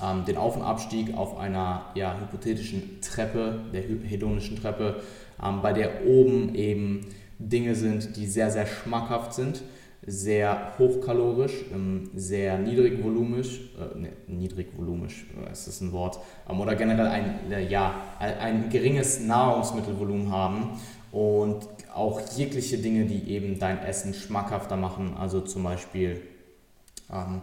[0.00, 5.02] ähm, den Auf- und Abstieg auf einer ja, hypothetischen Treppe, der hedonischen Treppe,
[5.44, 7.06] ähm, bei der oben eben
[7.38, 9.62] Dinge sind, die sehr, sehr schmackhaft sind
[10.08, 16.74] sehr hochkalorisch, ähm, sehr niedrigvolumisch, äh, ne, niedrigvolumisch, äh, ist das ein Wort, ähm, oder
[16.76, 20.80] generell ein, äh, ja, ein geringes Nahrungsmittelvolumen haben
[21.12, 26.20] und auch jegliche Dinge, die eben dein Essen schmackhafter machen, also zum Beispiel
[27.12, 27.42] ähm,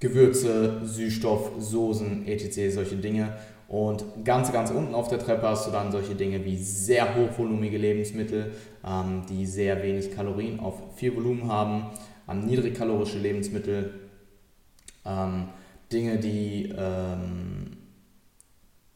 [0.00, 3.36] Gewürze, Süßstoff, Soßen, etc., solche Dinge.
[3.68, 7.78] Und ganz, ganz unten auf der Treppe hast du dann solche Dinge wie sehr hochvolumige
[7.78, 8.52] Lebensmittel,
[8.86, 11.86] ähm, die sehr wenig Kalorien auf viel Volumen haben,
[12.28, 13.94] ähm, niedrigkalorische Lebensmittel,
[15.04, 15.48] ähm,
[15.90, 17.76] Dinge, die ähm,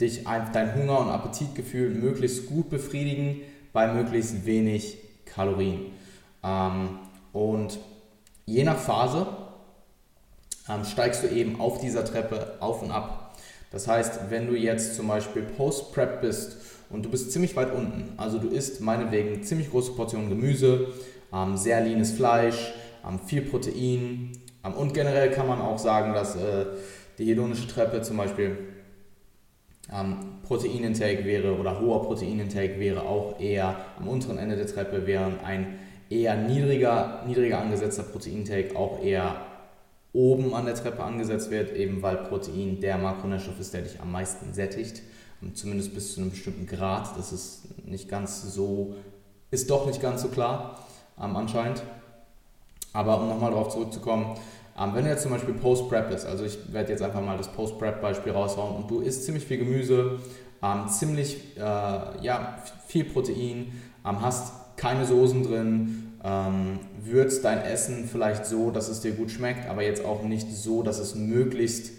[0.00, 5.92] dich dein Hunger- und Appetitgefühl möglichst gut befriedigen bei möglichst wenig Kalorien.
[6.42, 6.98] Ähm,
[7.32, 7.78] und
[8.46, 9.26] je nach Phase
[10.68, 13.30] ähm, steigst du eben auf dieser Treppe auf und ab
[13.70, 16.56] das heißt, wenn du jetzt zum Beispiel Post-Prep bist
[16.90, 20.88] und du bist ziemlich weit unten, also du isst meinetwegen ziemlich große Portionen Gemüse,
[21.32, 22.72] ähm, sehr leanes Fleisch,
[23.08, 24.32] ähm, viel Protein
[24.64, 26.66] ähm, und generell kann man auch sagen, dass äh,
[27.18, 28.58] die hedonische Treppe zum Beispiel
[29.92, 35.42] ähm, Proteinintake wäre oder hoher Proteinintake wäre auch eher am unteren Ende der Treppe, während
[35.44, 39.46] ein eher niedriger, niedriger angesetzter Proteinintake auch eher
[40.12, 44.10] oben an der Treppe angesetzt wird, eben weil Protein der Makronährstoff ist, der dich am
[44.10, 45.02] meisten sättigt,
[45.54, 47.16] zumindest bis zu einem bestimmten Grad.
[47.16, 48.96] Das ist nicht ganz so,
[49.50, 50.84] ist doch nicht ganz so klar
[51.20, 51.82] ähm, anscheinend.
[52.92, 54.40] Aber um nochmal darauf zurückzukommen, ähm,
[54.94, 58.32] wenn du jetzt zum Beispiel Post-Prep bist, also ich werde jetzt einfach mal das Post-Prep-Beispiel
[58.32, 60.18] raushauen und du isst ziemlich viel Gemüse,
[60.62, 63.72] ähm, ziemlich äh, ja, viel Protein,
[64.06, 69.30] ähm, hast keine Soßen drin, ähm, würzt dein Essen vielleicht so, dass es dir gut
[69.30, 71.92] schmeckt, aber jetzt auch nicht so, dass es möglichst,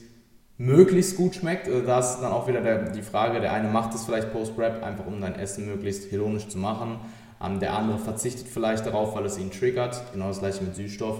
[0.58, 1.68] möglichst gut schmeckt.
[1.68, 4.84] Also da ist dann auch wieder der, die Frage, der eine macht es vielleicht Post-Prep,
[4.84, 7.00] einfach um dein Essen möglichst hedonisch zu machen.
[7.44, 10.02] Ähm, der andere verzichtet vielleicht darauf, weil es ihn triggert.
[10.14, 11.20] Genau das gleiche mit Süßstoff.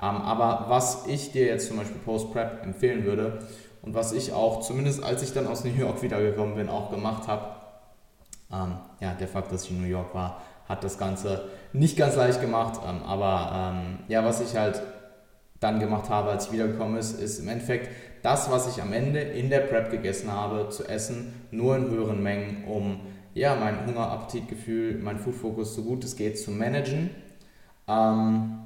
[0.00, 3.40] Ähm, aber was ich dir jetzt zum Beispiel Post-Prep empfehlen würde
[3.82, 7.26] und was ich auch, zumindest als ich dann aus New York wiedergekommen bin, auch gemacht
[7.26, 7.56] habe,
[8.52, 12.16] ähm, ja, der Fakt, dass ich in New York war, hat das Ganze nicht ganz
[12.16, 12.80] leicht gemacht.
[12.86, 13.74] Ähm, aber
[14.08, 14.82] ja, was ich halt
[15.60, 17.90] dann gemacht habe, als ich wiedergekommen ist, ist im Endeffekt
[18.22, 22.22] das, was ich am Ende in der Prep gegessen habe, zu essen, nur in höheren
[22.22, 23.00] Mengen, um
[23.34, 27.10] ja, mein Hunger, Appetitgefühl, mein Food-Fokus so gut es geht zu managen
[27.86, 28.58] ähm,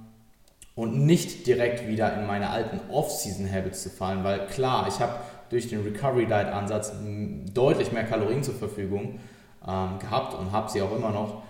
[0.75, 5.17] und nicht direkt wieder in meine alten Off-Season-Habits zu fallen, weil klar, ich habe
[5.51, 6.93] durch den Recovery-Diet-Ansatz
[7.53, 9.21] deutlich mehr Kalorien zur Verfügung
[9.67, 11.43] ähm, gehabt und habe sie auch immer noch.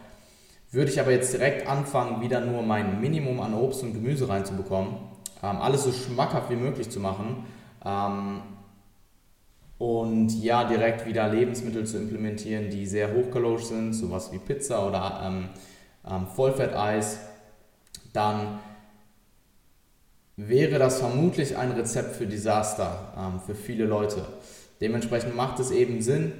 [0.72, 4.94] Würde ich aber jetzt direkt anfangen, wieder nur mein Minimum an Obst und Gemüse reinzubekommen,
[5.42, 7.44] ähm, alles so schmackhaft wie möglich zu machen
[7.84, 8.42] ähm,
[9.78, 15.20] und ja, direkt wieder Lebensmittel zu implementieren, die sehr hochkalorisch sind, sowas wie Pizza oder
[15.24, 15.48] ähm,
[16.08, 17.18] ähm, Vollfetteis,
[18.12, 18.58] dann
[20.48, 24.24] wäre das vermutlich ein Rezept für Desaster ähm, für viele Leute.
[24.80, 26.32] Dementsprechend macht es eben Sinn,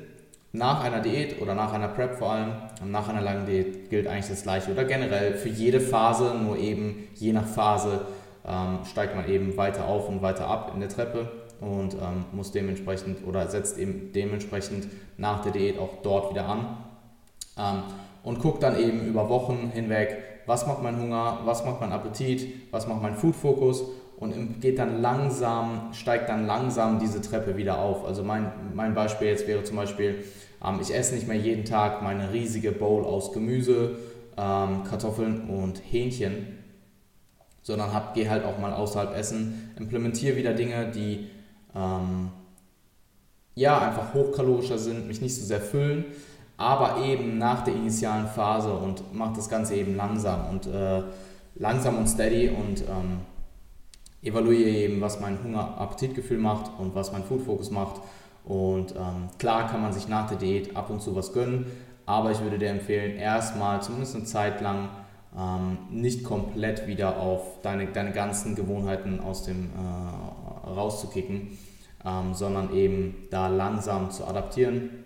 [0.52, 2.52] nach einer Diät oder nach einer Prep vor allem,
[2.84, 7.08] nach einer langen Diät gilt eigentlich das Gleiche oder generell für jede Phase, nur eben
[7.14, 8.02] je nach Phase
[8.46, 12.52] ähm, steigt man eben weiter auf und weiter ab in der Treppe und ähm, muss
[12.52, 16.76] dementsprechend oder setzt eben dementsprechend nach der Diät auch dort wieder an
[17.56, 17.82] ähm,
[18.22, 22.46] und guckt dann eben über Wochen hinweg, was macht mein Hunger, was macht mein Appetit,
[22.70, 23.84] was macht mein Food-Fokus?
[24.18, 28.04] Und geht dann langsam, steigt dann langsam diese Treppe wieder auf.
[28.04, 30.22] Also mein, mein Beispiel jetzt wäre zum Beispiel,
[30.62, 33.96] ähm, ich esse nicht mehr jeden Tag meine riesige Bowl aus Gemüse,
[34.36, 36.58] ähm, Kartoffeln und Hähnchen,
[37.62, 41.30] sondern gehe halt auch mal außerhalb essen, implementiere wieder Dinge, die
[41.74, 42.28] ähm,
[43.54, 46.04] ja einfach hochkalorischer sind, mich nicht so sehr füllen,
[46.62, 51.02] aber eben nach der initialen Phase und mache das Ganze eben langsam und äh,
[51.56, 53.18] langsam und steady und ähm,
[54.22, 58.00] evaluiere eben, was mein Hunger-Appetitgefühl macht und was mein Food-Fokus macht
[58.44, 61.66] und ähm, klar kann man sich nach der Diät ab und zu was gönnen,
[62.06, 64.88] aber ich würde dir empfehlen, erstmal zumindest eine Zeit lang
[65.36, 71.58] ähm, nicht komplett wieder auf deine, deine ganzen Gewohnheiten aus dem äh, rauszukicken,
[72.04, 75.01] ähm, sondern eben da langsam zu adaptieren.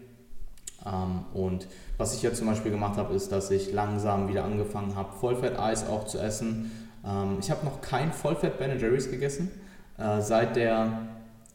[0.86, 1.66] Ähm, und
[1.98, 5.88] was ich jetzt zum Beispiel gemacht habe, ist, dass ich langsam wieder angefangen habe, Vollfett-Eis
[5.88, 6.70] auch zu essen.
[7.04, 9.50] Ähm, ich habe noch kein Vollfett Ben Jerry's gegessen,
[9.98, 11.08] äh, seit, der,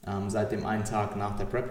[0.05, 1.69] ähm, seit dem einen Tag nach der Prep.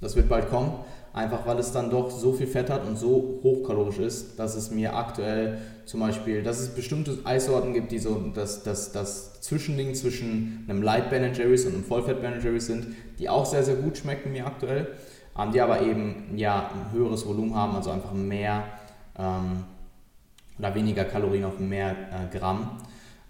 [0.00, 0.72] Das wird bald kommen.
[1.14, 4.72] Einfach weil es dann doch so viel Fett hat und so hochkalorisch ist, dass es
[4.72, 9.94] mir aktuell zum Beispiel, dass es bestimmte Eissorten gibt, die so das, das, das Zwischending
[9.94, 13.76] zwischen einem Light Ben Jerry's und einem Vollfett Ben Jerry's sind, die auch sehr, sehr
[13.76, 14.88] gut schmecken mir aktuell,
[15.38, 18.64] ähm, die aber eben ja, ein höheres Volumen haben, also einfach mehr
[19.18, 19.64] ähm,
[20.58, 22.78] oder weniger Kalorien auf mehr äh, Gramm,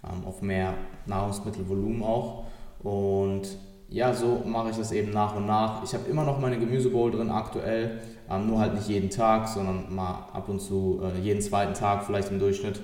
[0.03, 0.73] ähm, auf mehr
[1.05, 2.45] Nahrungsmittelvolumen auch.
[2.79, 3.57] Und
[3.89, 5.83] ja, so mache ich das eben nach und nach.
[5.83, 9.93] Ich habe immer noch meine Gemüsebowl drin aktuell, ähm, nur halt nicht jeden Tag, sondern
[9.93, 12.81] mal ab und zu äh, jeden zweiten Tag vielleicht im Durchschnitt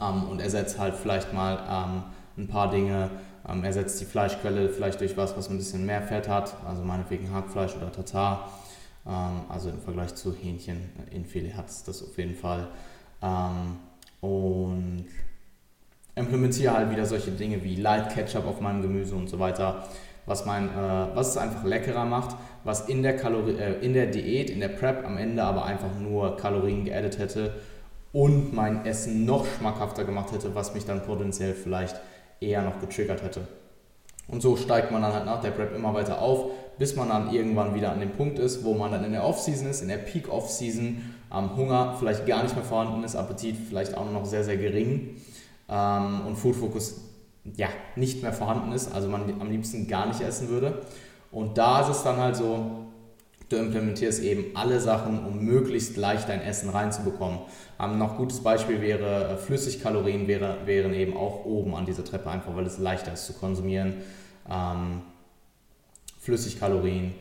[0.00, 2.02] ähm, und ersetze halt vielleicht mal ähm,
[2.36, 3.10] ein paar Dinge,
[3.48, 7.32] ähm, ersetzt die Fleischquelle vielleicht durch was, was ein bisschen mehr Fett hat, also meinetwegen
[7.32, 8.50] Hackfleisch oder Tatar.
[9.06, 12.68] Ähm, also im Vergleich zu Hähnchen, äh, in Filet hat es das auf jeden Fall.
[13.22, 13.76] Ähm,
[14.20, 15.06] und
[16.14, 19.88] implementiere halt wieder solche Dinge wie Light Ketchup auf meinem Gemüse und so weiter,
[20.26, 24.06] was, mein, äh, was es einfach leckerer macht, was in der, Kalori äh, in der
[24.06, 27.54] Diät, in der Prep am Ende aber einfach nur Kalorien geaddet hätte
[28.12, 32.00] und mein Essen noch schmackhafter gemacht hätte, was mich dann potenziell vielleicht
[32.48, 33.46] eher noch getriggert hätte.
[34.28, 37.32] Und so steigt man dann halt nach der Prep immer weiter auf, bis man dann
[37.32, 39.98] irgendwann wieder an dem Punkt ist, wo man dann in der Off-Season ist, in der
[39.98, 44.56] Peak-Off-Season, am Hunger vielleicht gar nicht mehr vorhanden ist, Appetit vielleicht auch noch sehr, sehr
[44.56, 45.16] gering
[45.68, 47.00] ähm, und Food Focus
[47.56, 50.82] ja, nicht mehr vorhanden ist, also man am liebsten gar nicht essen würde.
[51.30, 52.83] Und da ist es dann halt so,
[53.54, 57.40] du implementierst eben alle Sachen, um möglichst leicht dein Essen reinzubekommen.
[57.80, 62.30] Ähm, noch gutes Beispiel wäre, äh, Flüssigkalorien wäre, wären eben auch oben an dieser Treppe,
[62.30, 63.94] einfach weil es leichter ist zu konsumieren.
[64.50, 65.02] Ähm,
[66.20, 67.14] Flüssigkalorien.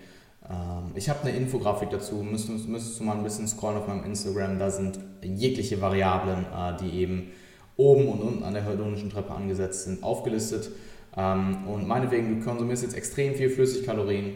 [0.50, 4.04] Ähm, ich habe eine Infografik dazu, müsstest, müsstest du mal ein bisschen scrollen auf meinem
[4.06, 7.32] Instagram, da sind jegliche Variablen, äh, die eben
[7.78, 10.70] oben und unten an der hedonischen Treppe angesetzt sind, aufgelistet.
[11.16, 14.36] Ähm, und meinetwegen, du konsumierst jetzt extrem viel Flüssigkalorien,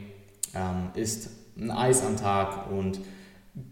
[0.53, 2.99] ähm, isst ein Eis am Tag und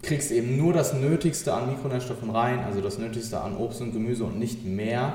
[0.01, 4.23] kriegst eben nur das Nötigste an Mikronährstoffen rein, also das Nötigste an Obst und Gemüse
[4.23, 5.13] und nicht mehr,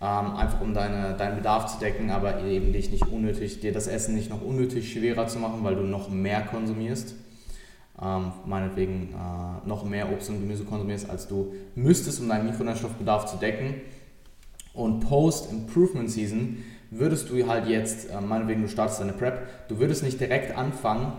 [0.00, 3.86] ähm, einfach um deine, deinen Bedarf zu decken, aber eben dich nicht unnötig, dir das
[3.86, 7.14] Essen nicht noch unnötig schwerer zu machen, weil du noch mehr konsumierst
[8.00, 13.26] ähm, meinetwegen äh, noch mehr Obst und Gemüse konsumierst, als du müsstest, um deinen Mikronährstoffbedarf
[13.26, 13.74] zu decken.
[14.72, 16.58] Und Post-Improvement Season
[16.90, 21.12] würdest du halt jetzt, äh, meinetwegen du startest deine Prep, du würdest nicht direkt anfangen,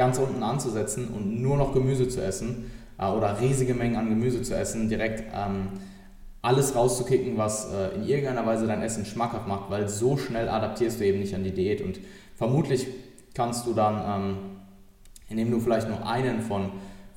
[0.00, 4.40] ganz unten anzusetzen und nur noch Gemüse zu essen äh, oder riesige Mengen an Gemüse
[4.40, 5.68] zu essen, direkt ähm,
[6.40, 11.00] alles rauszukicken, was äh, in irgendeiner Weise dein Essen schmackhaft macht, weil so schnell adaptierst
[11.00, 12.00] du eben nicht an die Diät und
[12.34, 12.86] vermutlich
[13.34, 14.36] kannst du dann ähm,
[15.28, 16.70] indem du vielleicht nur einen von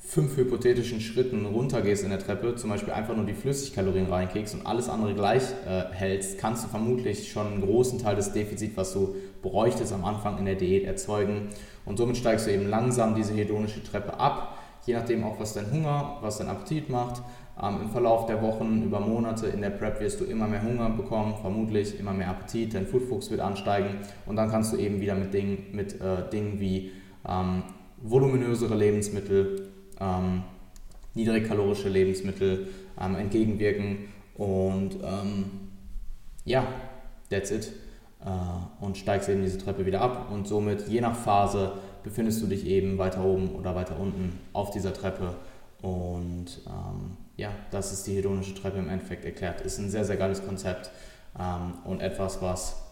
[0.06, 4.66] fünf hypothetischen Schritten runtergehst in der Treppe, zum Beispiel einfach nur die Flüssigkalorien reinkickst und
[4.66, 8.92] alles andere gleich äh, hältst, kannst du vermutlich schon einen großen Teil des Defizits, was
[8.92, 11.48] du bräuchtest am Anfang in der Diät, erzeugen.
[11.86, 15.72] Und somit steigst du eben langsam diese hedonische Treppe ab, je nachdem auch, was dein
[15.72, 17.22] Hunger, was dein Appetit macht.
[17.60, 20.90] Ähm, Im Verlauf der Wochen, über Monate in der Prep wirst du immer mehr Hunger
[20.90, 25.14] bekommen, vermutlich immer mehr Appetit, dein Foodfuchs wird ansteigen und dann kannst du eben wieder
[25.14, 26.92] mit Dingen, mit, äh, Dingen wie
[27.26, 27.62] ähm,
[28.02, 30.42] voluminösere Lebensmittel, ähm,
[31.14, 32.68] niedrigkalorische Lebensmittel
[33.00, 35.50] ähm, entgegenwirken und ähm,
[36.44, 36.66] ja,
[37.30, 37.72] that's it.
[38.24, 42.46] Äh, und steigst eben diese Treppe wieder ab und somit je nach Phase befindest du
[42.46, 45.34] dich eben weiter oben oder weiter unten auf dieser Treppe
[45.84, 49.60] und ähm, ja, das ist die hedonische Treppe im Endeffekt erklärt.
[49.60, 50.90] Ist ein sehr, sehr geiles Konzept
[51.38, 52.82] ähm, und etwas, was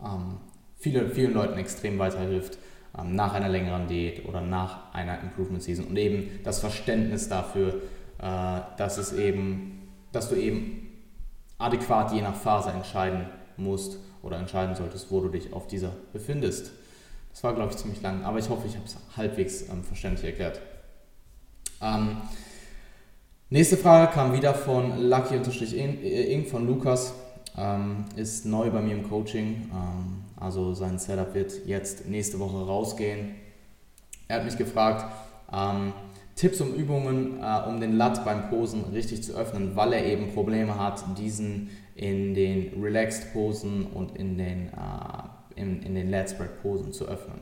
[0.00, 0.38] ähm,
[0.78, 2.58] viele, vielen Leuten extrem weiterhilft,
[2.98, 7.82] ähm, nach einer längeren Diät oder nach einer Improvement Season und eben das Verständnis dafür,
[8.18, 10.84] äh, dass es eben, dass du eben
[11.58, 13.26] adäquat je nach Phase entscheiden
[13.56, 16.72] musst oder entscheiden solltest, wo du dich auf dieser befindest.
[17.30, 20.26] Das war, glaube ich, ziemlich lang, aber ich hoffe, ich habe es halbwegs ähm, verständlich
[20.26, 20.60] erklärt.
[21.82, 22.18] Ähm,
[23.50, 27.14] nächste Frage kam wieder von Lucky-Ing von Lukas.
[27.56, 29.70] Ähm, ist neu bei mir im Coaching.
[29.72, 33.36] Ähm, also sein Setup wird jetzt nächste Woche rausgehen.
[34.28, 35.04] Er hat mich gefragt,
[35.52, 35.92] ähm,
[36.34, 40.32] Tipps und Übungen, äh, um den Lat beim Posen richtig zu öffnen, weil er eben
[40.32, 46.30] Probleme hat, diesen in den Relaxed Posen und in den, äh, in, in den Lat
[46.30, 47.38] Spread Posen zu öffnen.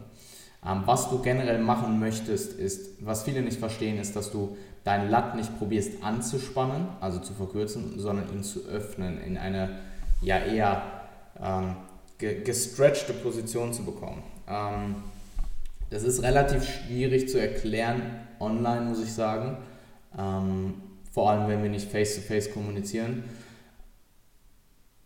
[0.64, 5.10] Ähm, was du generell machen möchtest, ist, was viele nicht verstehen, ist, dass du deinen
[5.10, 9.78] Lat nicht probierst anzuspannen, also zu verkürzen, sondern ihn zu öffnen, in eine
[10.22, 10.82] ja eher
[11.40, 11.76] ähm,
[12.18, 14.22] gestretchte Position zu bekommen.
[14.48, 14.96] Ähm,
[15.90, 18.02] das ist relativ schwierig zu erklären
[18.40, 19.58] online, muss ich sagen.
[20.18, 20.74] Ähm,
[21.12, 23.24] vor allem, wenn wir nicht face-to-face -face kommunizieren.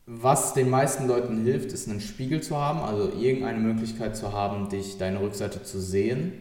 [0.07, 4.69] Was den meisten Leuten hilft, ist einen Spiegel zu haben, also irgendeine Möglichkeit zu haben,
[4.69, 6.35] dich deine Rückseite zu sehen.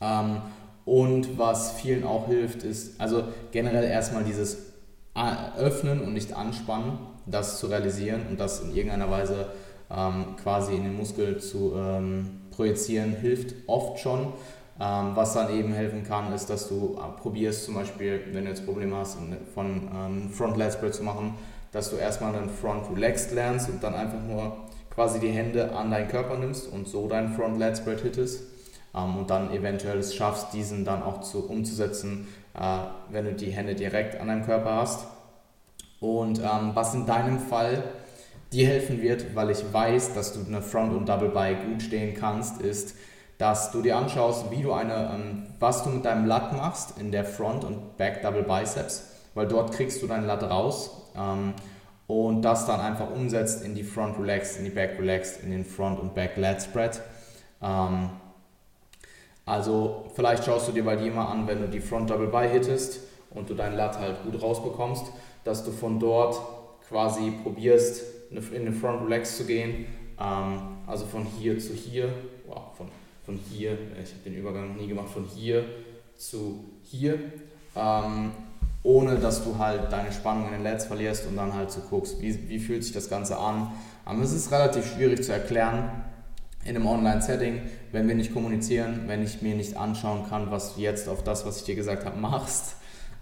[0.00, 0.40] Ähm,
[0.86, 4.56] und was vielen auch hilft, ist also generell erstmal dieses
[5.58, 6.98] Öffnen und nicht anspannen,
[7.30, 9.46] das zu realisieren und das in irgendeiner Weise
[9.90, 14.32] ähm, quasi in den Muskel zu ähm, projizieren, hilft oft schon.
[14.80, 18.50] Ähm, was dann eben helfen kann, ist, dass du äh, probierst, zum Beispiel, wenn du
[18.50, 19.18] jetzt Probleme hast,
[19.52, 21.34] von ähm, Front Lat Spread zu machen,
[21.72, 24.56] dass du erstmal einen Front Relaxed lernst und dann einfach nur
[24.94, 28.44] quasi die Hände an deinen Körper nimmst und so deinen Front Lat Spread hittest
[28.94, 32.60] ähm, und dann eventuell es schaffst, diesen dann auch zu, umzusetzen, äh,
[33.10, 35.06] wenn du die Hände direkt an deinem Körper hast.
[36.00, 37.82] Und ähm, was in deinem Fall
[38.52, 42.14] dir helfen wird, weil ich weiß, dass du eine Front und Double By gut stehen
[42.14, 42.94] kannst, ist,
[43.36, 47.12] dass du dir anschaust, wie du eine, ähm, was du mit deinem Lat machst in
[47.12, 51.54] der Front und Back Double Biceps, weil dort kriegst du dein Lat raus ähm,
[52.06, 55.64] und das dann einfach umsetzt in die Front Relaxed, in die Back Relaxed, in den
[55.64, 57.00] Front und Back Lat Spread.
[57.62, 58.10] Ähm,
[59.46, 62.48] also vielleicht schaust du dir bei dir mal an, wenn du die Front Double By
[62.48, 65.06] hittest und du dein Lat halt gut rausbekommst,
[65.48, 66.38] dass du von dort
[66.88, 69.86] quasi probierst, in eine Front Relax zu gehen,
[70.20, 72.12] ähm, also von hier zu hier,
[72.46, 72.88] wow, von
[73.28, 75.62] von hier, äh, ich habe den Übergang nie gemacht, von hier
[76.16, 77.18] zu hier,
[77.76, 78.30] ähm,
[78.82, 82.22] ohne dass du halt deine Spannung in den Lats verlierst und dann halt so guckst,
[82.22, 83.70] wie, wie fühlt sich das Ganze an.
[84.06, 85.90] Aber es ist relativ schwierig zu erklären
[86.64, 87.60] in einem Online-Setting,
[87.92, 91.44] wenn wir nicht kommunizieren, wenn ich mir nicht anschauen kann, was du jetzt auf das,
[91.44, 92.76] was ich dir gesagt habe, machst.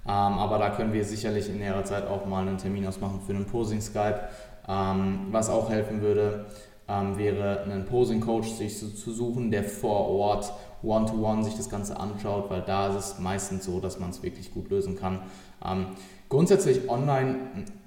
[0.08, 3.32] Ähm, aber da können wir sicherlich in näherer Zeit auch mal einen Termin ausmachen für
[3.32, 4.20] einen Posing-Skype,
[4.68, 6.46] ähm, was auch helfen würde
[6.88, 11.68] ähm, wäre einen Posing-Coach sich zu, zu, suchen, der vor Ort one-to-one -one sich das
[11.68, 15.20] Ganze anschaut, weil da ist es meistens so, dass man es wirklich gut lösen kann.
[15.64, 15.86] Ähm,
[16.28, 17.36] grundsätzlich online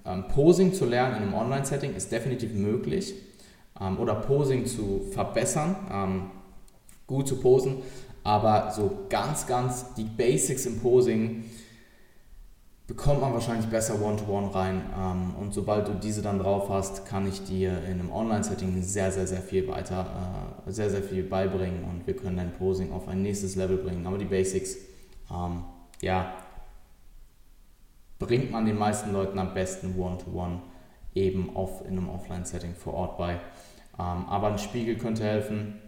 [0.05, 3.13] ähm, Posing zu lernen in einem Online-Setting ist definitiv möglich
[3.79, 6.31] ähm, oder Posing zu verbessern,
[7.07, 7.77] gut zu posen,
[8.23, 11.45] aber so ganz, ganz die Basics im Posing
[12.89, 14.81] bekommt man wahrscheinlich besser One-to-One -one rein.
[14.99, 19.11] Ähm, und sobald du diese dann drauf hast, kann ich dir in einem Online-Setting sehr,
[19.11, 23.07] sehr, sehr viel weiter, äh, sehr, sehr viel beibringen und wir können dein Posing auf
[23.07, 24.07] ein nächstes Level bringen.
[24.07, 24.75] Aber die Basics,
[25.31, 25.65] ähm,
[26.01, 26.33] ja,
[28.17, 30.59] bringt man den meisten Leuten am besten One-to-One -one
[31.13, 33.33] eben auf, in einem Offline-Setting vor Ort bei.
[33.33, 35.79] Ähm, aber ein Spiegel könnte helfen,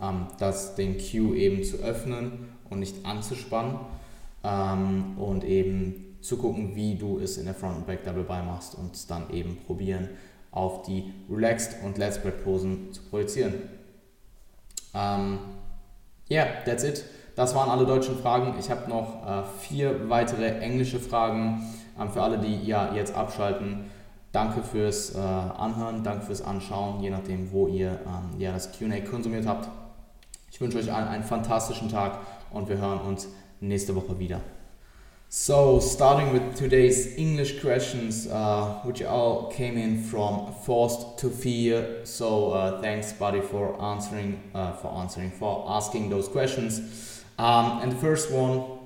[0.00, 3.76] ähm, das den Cue eben zu öffnen und nicht anzuspannen
[4.42, 8.42] ähm, und eben zu gucken, wie du es in der Front und Back Double By
[8.46, 10.08] machst und dann eben probieren,
[10.50, 13.54] auf die Relaxed und Let's Spread Posen zu projizieren.
[14.94, 15.38] Ja, um,
[16.30, 17.04] yeah, that's it.
[17.34, 18.54] Das waren alle deutschen Fragen.
[18.58, 21.62] Ich habe noch äh, vier weitere englische Fragen
[21.98, 23.90] ähm, für alle, die ja jetzt abschalten.
[24.32, 29.00] Danke fürs äh, Anhören, danke fürs Anschauen, je nachdem, wo ihr ähm, ja, das QA
[29.00, 29.68] konsumiert habt.
[30.50, 32.18] Ich wünsche euch allen einen fantastischen Tag
[32.50, 33.28] und wir hören uns
[33.60, 34.40] nächste Woche wieder.
[35.34, 42.04] So, starting with today's English questions, uh, which all came in from Forced to Fear.
[42.04, 47.24] So, uh, thanks, buddy, for answering, uh, for answering, for asking those questions.
[47.38, 48.80] Um, and the first one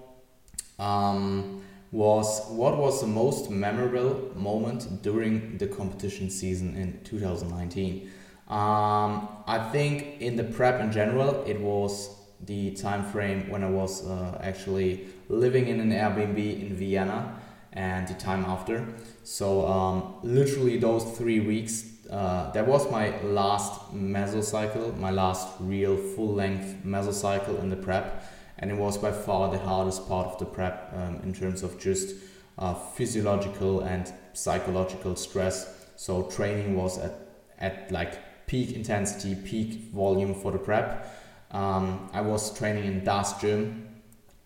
[0.78, 8.08] um, was, what was the most memorable moment during the competition season in 2019?
[8.46, 13.70] Um, I think in the prep in general, it was the time frame when I
[13.70, 17.40] was uh, actually living in an Airbnb in Vienna
[17.72, 18.86] and the time after.
[19.24, 25.96] So um, literally those three weeks, uh, that was my last mesocycle, my last real
[25.96, 28.24] full-length mesocycle in the prep,
[28.58, 31.78] and it was by far the hardest part of the prep um, in terms of
[31.78, 32.14] just
[32.58, 35.86] uh, physiological and psychological stress.
[35.96, 37.12] So training was at
[37.58, 41.06] at like peak intensity, peak volume for the prep.
[41.50, 43.86] Um, I was training in Das Gym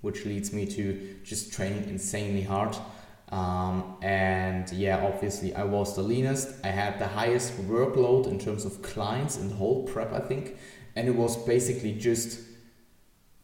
[0.01, 2.77] which leads me to just training insanely hard.
[3.31, 6.49] Um, and yeah, obviously, I was the leanest.
[6.65, 10.57] I had the highest workload in terms of clients in the whole prep, I think.
[10.97, 12.41] And it was basically just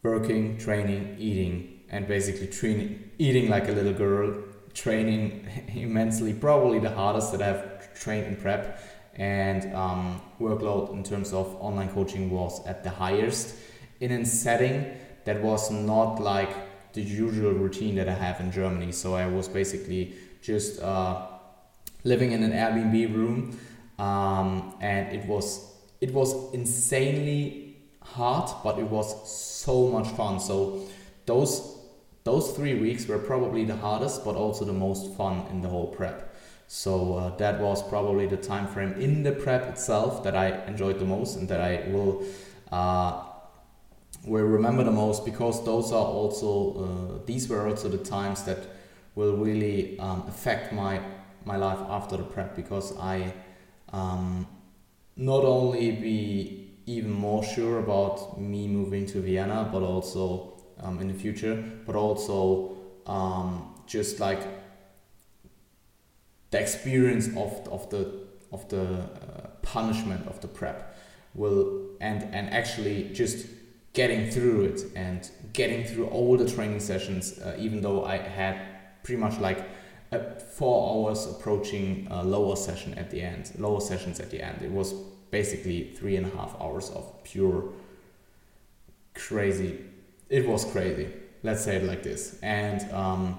[0.03, 4.43] working, training, eating, and basically training, eating like a little girl,
[4.73, 6.33] training immensely.
[6.33, 8.81] Probably the hardest that I've trained in prep.
[9.17, 13.55] And um, workload in terms of online coaching was at the highest
[13.99, 14.85] in a setting
[15.25, 16.49] that was not like
[16.93, 18.91] the usual routine that I have in Germany.
[18.91, 21.27] So I was basically just uh,
[22.03, 23.59] living in an Airbnb room,
[23.99, 30.39] um, and it was it was insanely hard, but it was so much fun.
[30.39, 30.85] So
[31.25, 31.77] those
[32.23, 35.87] those three weeks were probably the hardest, but also the most fun in the whole
[35.87, 36.26] prep.
[36.67, 40.99] So uh, that was probably the time frame in the prep itself that I enjoyed
[40.99, 42.25] the most and that I will
[42.71, 43.23] uh,
[44.25, 48.59] will remember the most because those are also uh, these were also the times that
[49.15, 50.99] will really um, affect my
[51.45, 53.33] my life after the prep because I
[53.93, 54.45] um,
[55.15, 61.07] not only be even more sure about me moving to Vienna, but also um, in
[61.07, 64.41] the future, but also um, just like
[66.51, 70.97] the experience of, of the of the uh, punishment of the prep
[71.35, 73.45] will and and actually just
[73.93, 78.59] getting through it and getting through all the training sessions uh, even though I had
[79.03, 79.65] pretty much like
[80.55, 84.61] four hours approaching a lower session at the end lower sessions at the end.
[84.61, 84.93] It was
[85.31, 87.65] basically three and a half hours of pure
[89.13, 89.79] crazy
[90.29, 91.07] it was crazy.
[91.43, 92.39] Let's say it like this.
[92.41, 93.37] And um,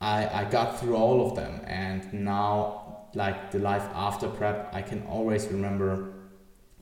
[0.00, 4.82] I, I got through all of them and now like the life after prep i
[4.82, 6.12] can always remember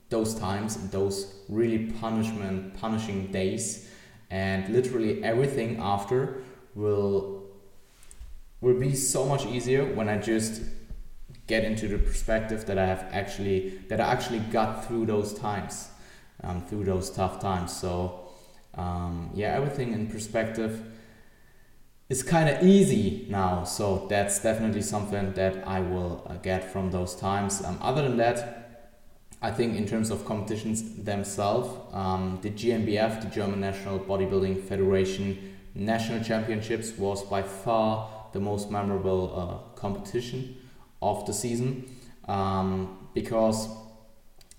[0.09, 3.89] those times those really punishment punishing days
[4.29, 6.43] and literally everything after
[6.73, 7.43] will
[8.61, 10.61] will be so much easier when i just
[11.47, 15.89] get into the perspective that i have actually that i actually got through those times
[16.43, 17.75] um, through those tough times.
[17.75, 18.27] So
[18.75, 20.94] um, yeah everything in perspective
[22.09, 23.63] is kind of easy now.
[23.63, 27.63] So that's definitely something that I will uh, get from those times.
[27.63, 28.91] Um, other than that,
[29.41, 35.55] I think in terms of competitions themselves, um, the GNBF, the German National Bodybuilding Federation
[35.73, 40.57] National Championships, was by far the most memorable uh, competition
[41.01, 41.89] of the season
[42.27, 43.69] um, because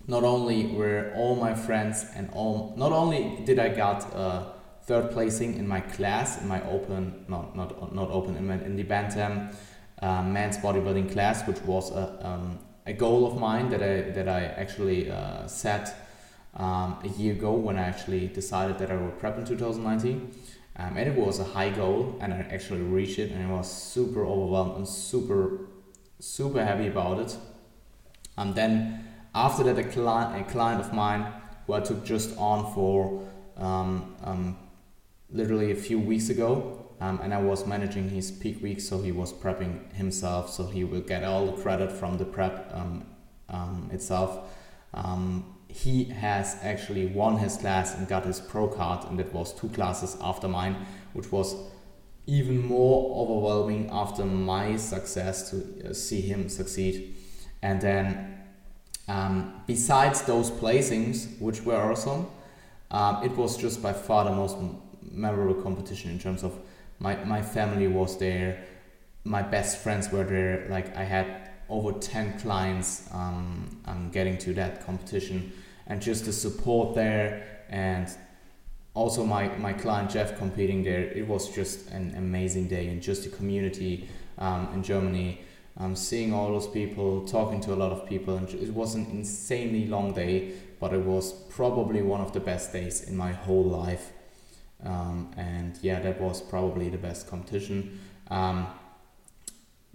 [0.07, 4.45] not only were all my friends and all not only did I got uh,
[4.87, 8.75] third placing in my class in my open not not not open in, my, in
[8.75, 9.49] the bantam
[10.01, 14.27] uh, men's bodybuilding class which was a, um, a goal of mine that I that
[14.29, 15.93] I actually uh, set
[16.55, 20.31] um, a year ago when I actually decided that I would prep in 2019
[20.77, 23.69] um, and it was a high goal and I actually reached it and I was
[23.69, 25.67] super overwhelmed and super
[26.19, 27.37] super happy about it.
[28.37, 29.03] And then
[29.35, 31.25] after that a client a client of mine
[31.65, 33.27] who I took just on for
[33.57, 34.57] um, um,
[35.29, 39.11] literally a few weeks ago, um, and I was managing his peak week, so he
[39.11, 43.05] was prepping himself, so he will get all the credit from the prep um,
[43.49, 44.55] um, itself.
[44.93, 49.53] Um, he has actually won his class and got his pro card, and it was
[49.53, 50.75] two classes after mine,
[51.13, 51.55] which was
[52.25, 57.15] even more overwhelming after my success to uh, see him succeed.
[57.61, 58.43] And then,
[59.07, 62.27] um, besides those placings, which were awesome,
[62.91, 64.57] um, it was just by far the most
[65.17, 66.57] memorable competition in terms of
[66.99, 68.63] my, my family was there,
[69.23, 70.67] my best friends were there.
[70.69, 75.51] Like I had over 10 clients um, um, getting to that competition
[75.87, 78.09] and just the support there and
[78.93, 81.01] also my, my client Jeff competing there.
[81.01, 85.41] It was just an amazing day and just the community um, in Germany.
[85.79, 89.05] Um, seeing all those people, talking to a lot of people, and it was an
[89.11, 93.63] insanely long day, but it was probably one of the best days in my whole
[93.63, 94.11] life.
[94.83, 97.99] Um, and yeah, that was probably the best competition.
[98.29, 98.67] Um,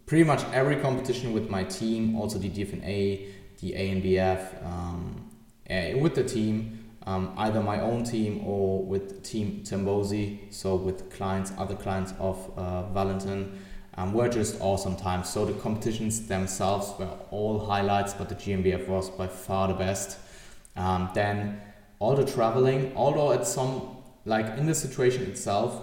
[0.07, 3.28] pretty much every competition with my team, also the DFNA,
[3.61, 5.30] the ANBF, um,
[5.70, 11.11] uh, with the team, um, either my own team or with Team Tembosi, so with
[11.11, 13.59] clients, other clients of uh, Valentin,
[13.97, 15.28] um, were just awesome times.
[15.28, 20.18] So the competitions themselves were all highlights, but the GMBF was by far the best.
[20.76, 21.61] Um, then
[21.99, 25.83] all the traveling, although at some like in the situation itself,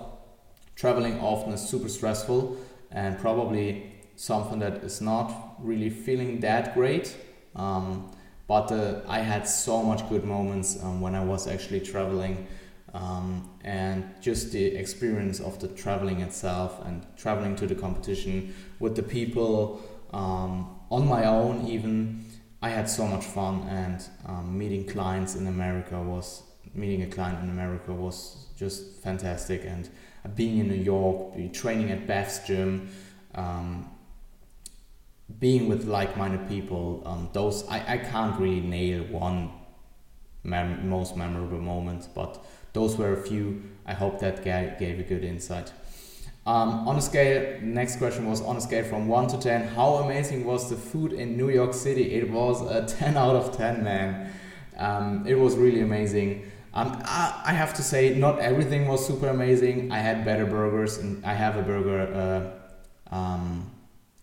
[0.75, 2.57] traveling often is super stressful
[2.91, 7.15] and probably something that is not really feeling that great.
[7.55, 8.11] Um,
[8.47, 12.47] but uh, I had so much good moments um, when I was actually traveling.
[12.93, 18.95] Um, and just the experience of the traveling itself and traveling to the competition with
[18.95, 19.81] the people
[20.11, 22.25] um, on my own even
[22.63, 26.43] i had so much fun and um, meeting clients in america was
[26.79, 29.89] meeting a client in America was just fantastic, and
[30.35, 32.89] being in New York, training at Beth's gym,
[33.35, 33.89] um,
[35.39, 37.03] being with like-minded people.
[37.05, 39.51] Um, those I, I can't really nail one
[40.43, 43.63] mem- most memorable moment, but those were a few.
[43.85, 45.71] I hope that gave, gave a good insight.
[46.45, 49.95] Um, on a scale, next question was on a scale from 1 to 10, how
[49.95, 52.15] amazing was the food in New York City?
[52.15, 54.31] It was a 10 out of 10, man.
[54.77, 56.49] Um, it was really amazing.
[56.73, 59.91] Um, I, I, have to say, not everything was super amazing.
[59.91, 62.53] I had better burgers, and I have a burger
[63.11, 63.71] uh, um,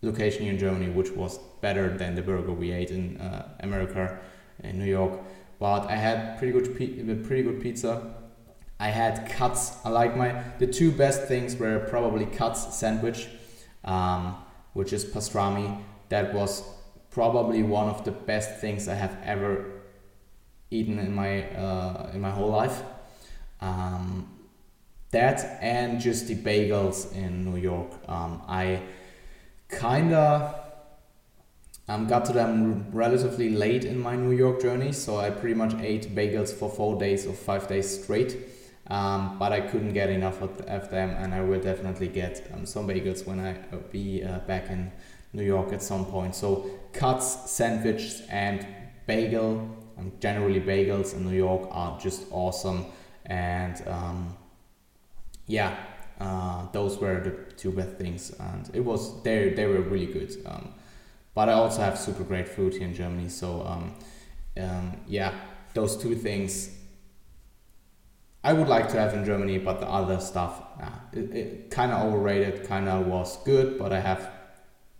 [0.03, 4.19] location in Germany which was better than the burger we ate in uh, America,
[4.63, 5.19] in New York.
[5.59, 8.15] But I had pretty good, pretty good pizza
[8.79, 9.77] I had cuts.
[9.85, 13.29] I like my the two best things were probably cuts sandwich,
[13.85, 14.37] um,
[14.75, 15.81] which is pastrami.
[16.11, 16.63] That was
[17.11, 19.76] probably one of the best things I have ever
[20.71, 22.83] eaten in my uh, in my whole life.
[23.61, 24.29] Um,
[25.11, 27.93] that and just the bagels in New York.
[28.09, 28.83] Um, I
[29.71, 30.67] kinda
[31.89, 35.75] um, got to them relatively late in my New York journey, so I pretty much
[35.75, 38.37] ate bagels for four days or five days straight.
[38.89, 42.87] Um, but I couldn't get enough of, them, and I will definitely get um, some
[42.87, 44.93] bagels when I uh, be uh, back in
[45.33, 46.37] New York at some point.
[46.37, 48.65] So cuts, sandwiches, and
[49.07, 52.87] bagel, um, generally bagels in New York are just awesome,
[53.27, 54.37] and um,
[55.47, 55.77] yeah,
[56.21, 60.35] uh, those were the two best things, and it was they they were really good.
[60.47, 60.75] Um,
[61.35, 63.95] but I also have super great food here in Germany, so um,
[65.07, 65.35] yeah,
[65.75, 66.71] those two things
[68.47, 71.91] I would like to have in Germany, but the other stuff, nah, it, it kind
[71.91, 74.31] of overrated, kind of was good, but I have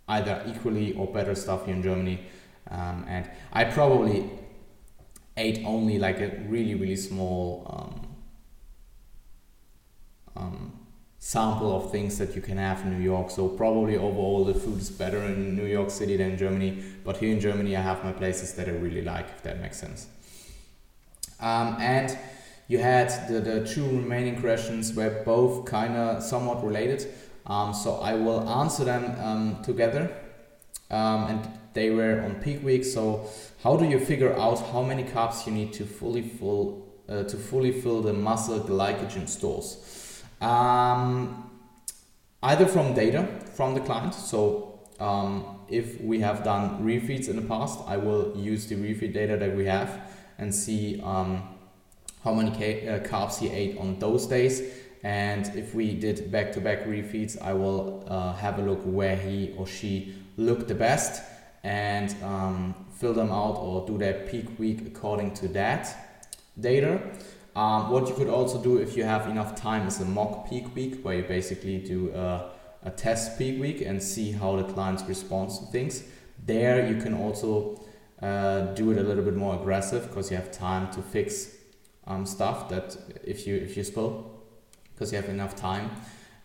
[0.09, 2.19] either equally or better stuff here in Germany.
[2.69, 4.29] Um, and I probably
[5.37, 8.07] ate only like a really, really small um,
[10.35, 10.79] um,
[11.19, 13.29] sample of things that you can have in New York.
[13.29, 16.83] So probably overall the food is better in New York City than in Germany.
[17.03, 19.77] But here in Germany, I have my places that I really like, if that makes
[19.77, 20.07] sense.
[21.39, 22.17] Um, and
[22.67, 27.07] you had the, the two remaining questions were both kind of somewhat related.
[27.45, 30.11] Um, so I will answer them um, together.
[30.89, 32.83] Um, and they were on peak week.
[32.83, 33.29] So
[33.63, 37.37] how do you figure out how many carbs you need to fully full uh, to
[37.37, 40.23] fully fill the muscle glycogen stores?
[40.41, 41.49] Um,
[42.41, 44.15] either from data from the client.
[44.15, 49.13] So um, if we have done refeeds in the past, I will use the refeed
[49.13, 49.91] data that we have
[50.39, 51.43] and see um,
[52.23, 54.63] how many uh, carbs he ate on those days.
[55.03, 59.15] And if we did back to back refeeds, I will uh, have a look where
[59.15, 61.21] he or she looked the best
[61.67, 65.83] and um, fill them out or do their peak week according to that
[66.57, 67.01] data.
[67.57, 70.73] Um, what you could also do if you have enough time is a mock peak
[70.75, 72.51] week where you basically do a,
[72.83, 76.03] a test peak week and see how the clients respond to things.
[76.45, 77.81] There you can also
[78.21, 81.53] uh, do it a little bit more aggressive because you have time to fix
[82.05, 82.95] um, stuff that
[83.25, 84.31] if you if you spill
[84.93, 85.91] because you have enough time.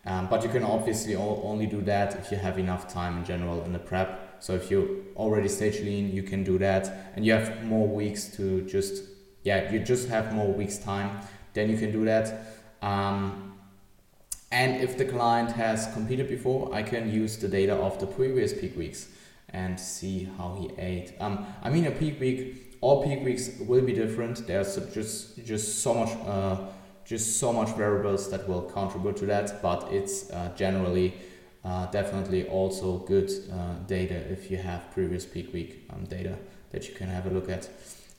[0.04, 3.62] Um, but you can obviously only do that if you have enough time in general
[3.62, 4.21] in the prep.
[4.42, 8.24] So if you already stage lean, you can do that, and you have more weeks
[8.36, 9.04] to just
[9.44, 11.20] yeah, you just have more weeks time.
[11.54, 12.26] Then you can do that.
[12.82, 13.54] Um,
[14.50, 18.52] and if the client has competed before, I can use the data of the previous
[18.52, 19.08] peak weeks
[19.50, 21.14] and see how he ate.
[21.20, 24.44] Um, I mean, a peak week all peak weeks will be different.
[24.48, 26.56] There's just just so much uh,
[27.04, 31.14] just so much variables that will contribute to that, but it's uh, generally
[31.64, 36.36] uh, definitely also good uh, data if you have previous peak week um, data
[36.70, 37.68] that you can have a look at.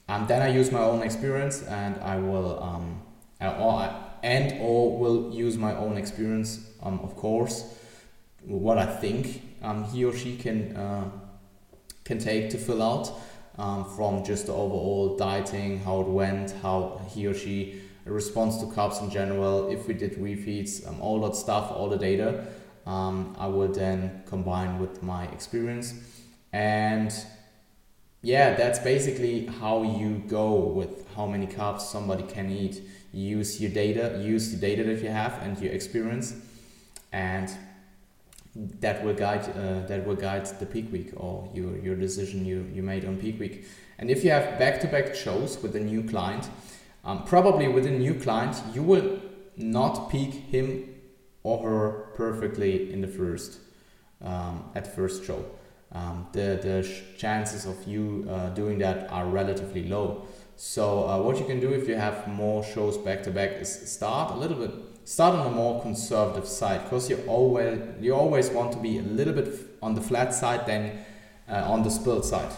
[0.07, 3.01] Um, then I use my own experience and I will um,
[3.41, 7.75] uh, or and or will use my own experience um, of course
[8.45, 11.09] what I think um, he or she can uh,
[12.03, 13.11] can take to fill out
[13.57, 18.65] um, from just the overall dieting, how it went, how he or she responds to
[18.65, 22.45] carbs in general, if we did refeeds, um, all that stuff, all the data,
[22.85, 25.93] um, I would then combine with my experience.
[26.51, 27.13] And
[28.21, 32.81] yeah, that's basically how you go with how many carbs somebody can eat.
[33.11, 36.33] Use your data, use the data that you have and your experience,
[37.11, 37.51] and
[38.55, 42.69] that will guide uh, that will guide the peak week or your, your decision you,
[42.73, 43.65] you made on peak week.
[43.97, 46.49] And if you have back-to-back shows with a new client,
[47.05, 49.19] um, probably with a new client, you will
[49.57, 50.95] not peak him
[51.43, 53.59] or her perfectly in the first
[54.21, 55.45] um, at first show.
[55.91, 60.25] Um, the the chances of you uh, doing that are relatively low.
[60.55, 63.91] So uh, what you can do if you have more shows back to back is
[63.91, 64.71] start a little bit
[65.05, 69.01] start on a more conservative side because you always you always want to be a
[69.01, 69.47] little bit
[69.81, 71.05] on the flat side than
[71.49, 72.51] uh, on the spilled side.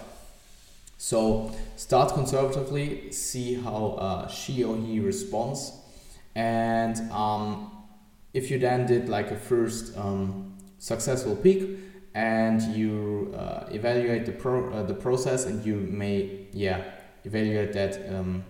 [0.97, 5.73] So start conservatively, see how uh, she or he responds,
[6.35, 7.71] and um,
[8.35, 11.79] if you then did like a first um, successful peak
[12.13, 16.83] and you uh, evaluate the pro uh, the process and you may yeah
[17.23, 18.43] evaluate that um,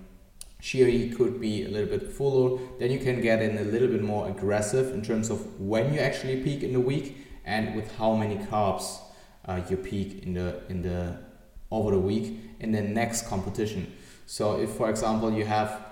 [1.16, 4.28] could be a little bit fuller then you can get in a little bit more
[4.28, 8.38] aggressive in terms of when you actually peak in the week and with how many
[8.38, 9.00] carbs
[9.48, 11.16] uh, you peak in the in the
[11.70, 13.92] over the week in the next competition.
[14.26, 15.85] So if for example you have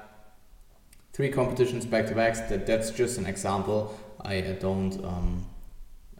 [1.14, 3.98] three competitions back to back that that's just an example.
[4.22, 5.46] I don't um,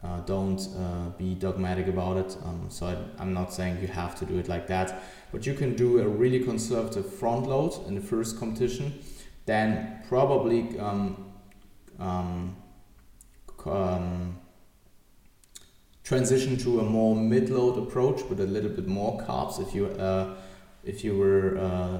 [0.02, 2.36] uh, don't uh, be dogmatic about it.
[2.44, 2.86] Um, so
[3.18, 6.00] I, am not saying you have to do it like that, but you can do
[6.00, 9.02] a really conservative front load in the first competition,
[9.46, 11.32] then probably um,
[11.98, 12.56] um,
[13.66, 14.40] um
[16.02, 19.86] transition to a more mid load approach with a little bit more carbs if you
[19.86, 20.34] uh,
[20.84, 21.98] if you were uh,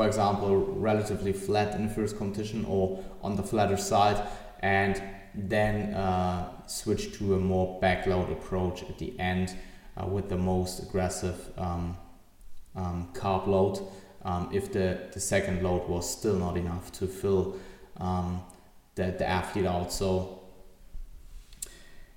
[0.00, 4.18] for example relatively flat in the first competition or on the flatter side
[4.60, 5.02] and
[5.34, 9.54] then uh, switch to a more backload approach at the end
[9.98, 11.98] uh, with the most aggressive um,
[12.76, 13.78] um, carb load
[14.24, 17.56] um, if the, the second load was still not enough to fill
[17.98, 18.42] um,
[18.94, 19.92] the, the athlete out.
[19.92, 20.40] So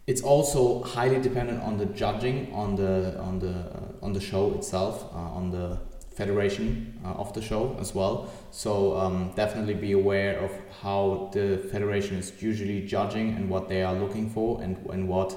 [0.08, 4.54] it's also highly dependent on the judging on the on the uh, on the show
[4.54, 5.80] itself uh, on the
[6.16, 8.30] federation uh, of the show as well.
[8.52, 10.52] So um, definitely be aware of
[10.82, 15.36] how the federation is usually judging and what they are looking for and in what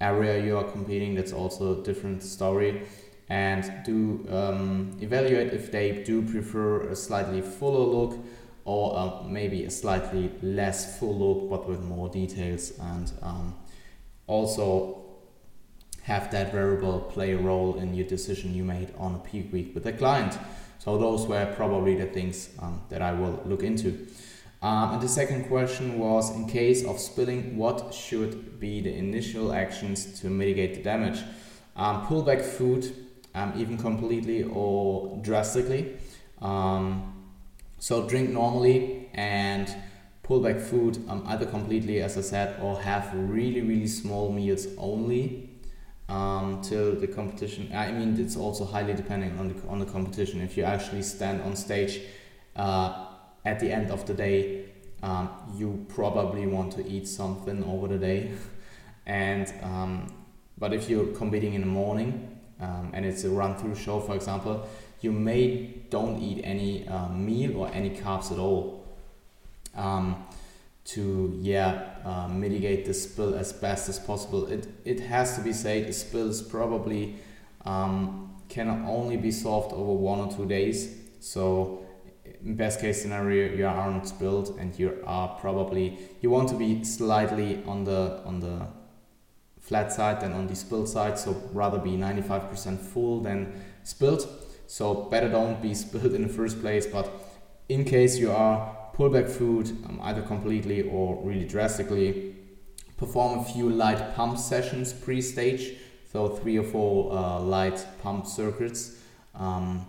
[0.00, 1.14] area you are competing.
[1.14, 2.82] That's also a different story.
[3.30, 8.18] And do um, evaluate if they do prefer a slightly fuller look
[8.64, 13.54] or uh, maybe a slightly less full look but with more details and um,
[14.26, 15.07] also
[16.08, 19.74] have that variable play a role in your decision you made on a peak week
[19.74, 20.38] with the client.
[20.78, 24.08] So those were probably the things um, that I will look into.
[24.62, 29.52] Um, and the second question was in case of spilling, what should be the initial
[29.52, 31.20] actions to mitigate the damage?
[31.76, 32.90] Um, pull back food,
[33.34, 35.98] um, even completely or drastically.
[36.40, 37.12] Um,
[37.78, 39.68] so drink normally and
[40.22, 44.66] pull back food um, either completely, as I said, or have really, really small meals
[44.78, 45.47] only
[46.08, 47.70] um, till the competition.
[47.74, 50.40] I mean, it's also highly depending on the on the competition.
[50.40, 52.00] If you actually stand on stage
[52.56, 53.06] uh,
[53.44, 54.66] at the end of the day,
[55.02, 58.32] um, you probably want to eat something over the day,
[59.06, 60.12] and um,
[60.58, 64.14] but if you're competing in the morning um, and it's a run through show, for
[64.14, 64.68] example,
[65.00, 68.84] you may don't eat any uh, meal or any carbs at all.
[69.76, 70.26] Um,
[70.88, 74.46] to yeah uh, mitigate the spill as best as possible.
[74.46, 77.16] It it has to be said the spills probably
[77.64, 80.94] um, can only be solved over one or two days.
[81.20, 81.84] So
[82.44, 86.84] in best case scenario you aren't spilled and you are probably you want to be
[86.84, 88.66] slightly on the on the
[89.60, 94.26] flat side than on the spilled side so rather be 95% full than spilled
[94.66, 97.10] so better don't be spilled in the first place but
[97.68, 102.34] in case you are pull back food um, either completely or really drastically.
[102.96, 105.76] Perform a few light pump sessions pre-stage,
[106.12, 108.98] so three or four uh, light pump circuits.
[109.36, 109.86] Um,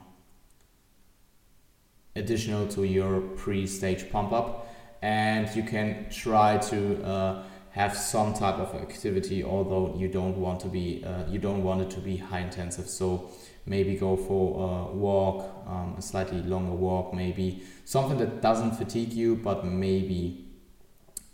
[2.15, 4.67] additional to your pre-stage pump up
[5.01, 10.59] and you can try to uh, have some type of activity although you don't want
[10.59, 13.29] to be uh, you don't want it to be high intensive so
[13.69, 19.13] maybe go for a walk, um, a slightly longer walk, maybe something that doesn't fatigue
[19.13, 20.45] you, but maybe,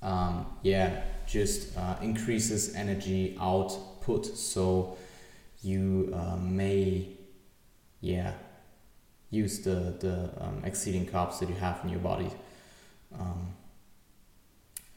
[0.01, 4.25] um, yeah, just uh, increases energy output.
[4.25, 4.97] So
[5.63, 7.07] you uh, may,
[8.01, 8.33] yeah,
[9.29, 12.29] use the, the um, exceeding carbs that you have in your body
[13.17, 13.53] um,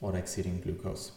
[0.01, 1.12] or exceeding glucose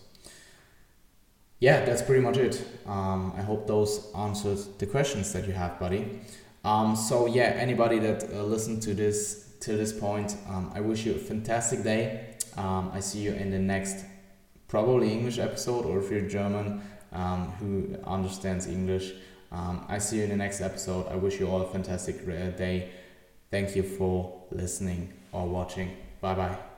[1.62, 2.68] yeah, that's pretty much it.
[2.88, 6.20] Um, I hope those answered the questions that you have, buddy.
[6.66, 11.06] Um, so yeah, anybody that uh, listened to this to this point, um, I wish
[11.06, 12.36] you a fantastic day.
[12.58, 14.04] Um, I see you in the next
[14.68, 16.82] probably English episode, or if you're German
[17.14, 19.14] um, who understands English,
[19.52, 21.08] um, I see you in the next episode.
[21.10, 22.90] I wish you all a fantastic uh, day.
[23.52, 25.96] Thank you for listening or watching.
[26.22, 26.71] Bye bye.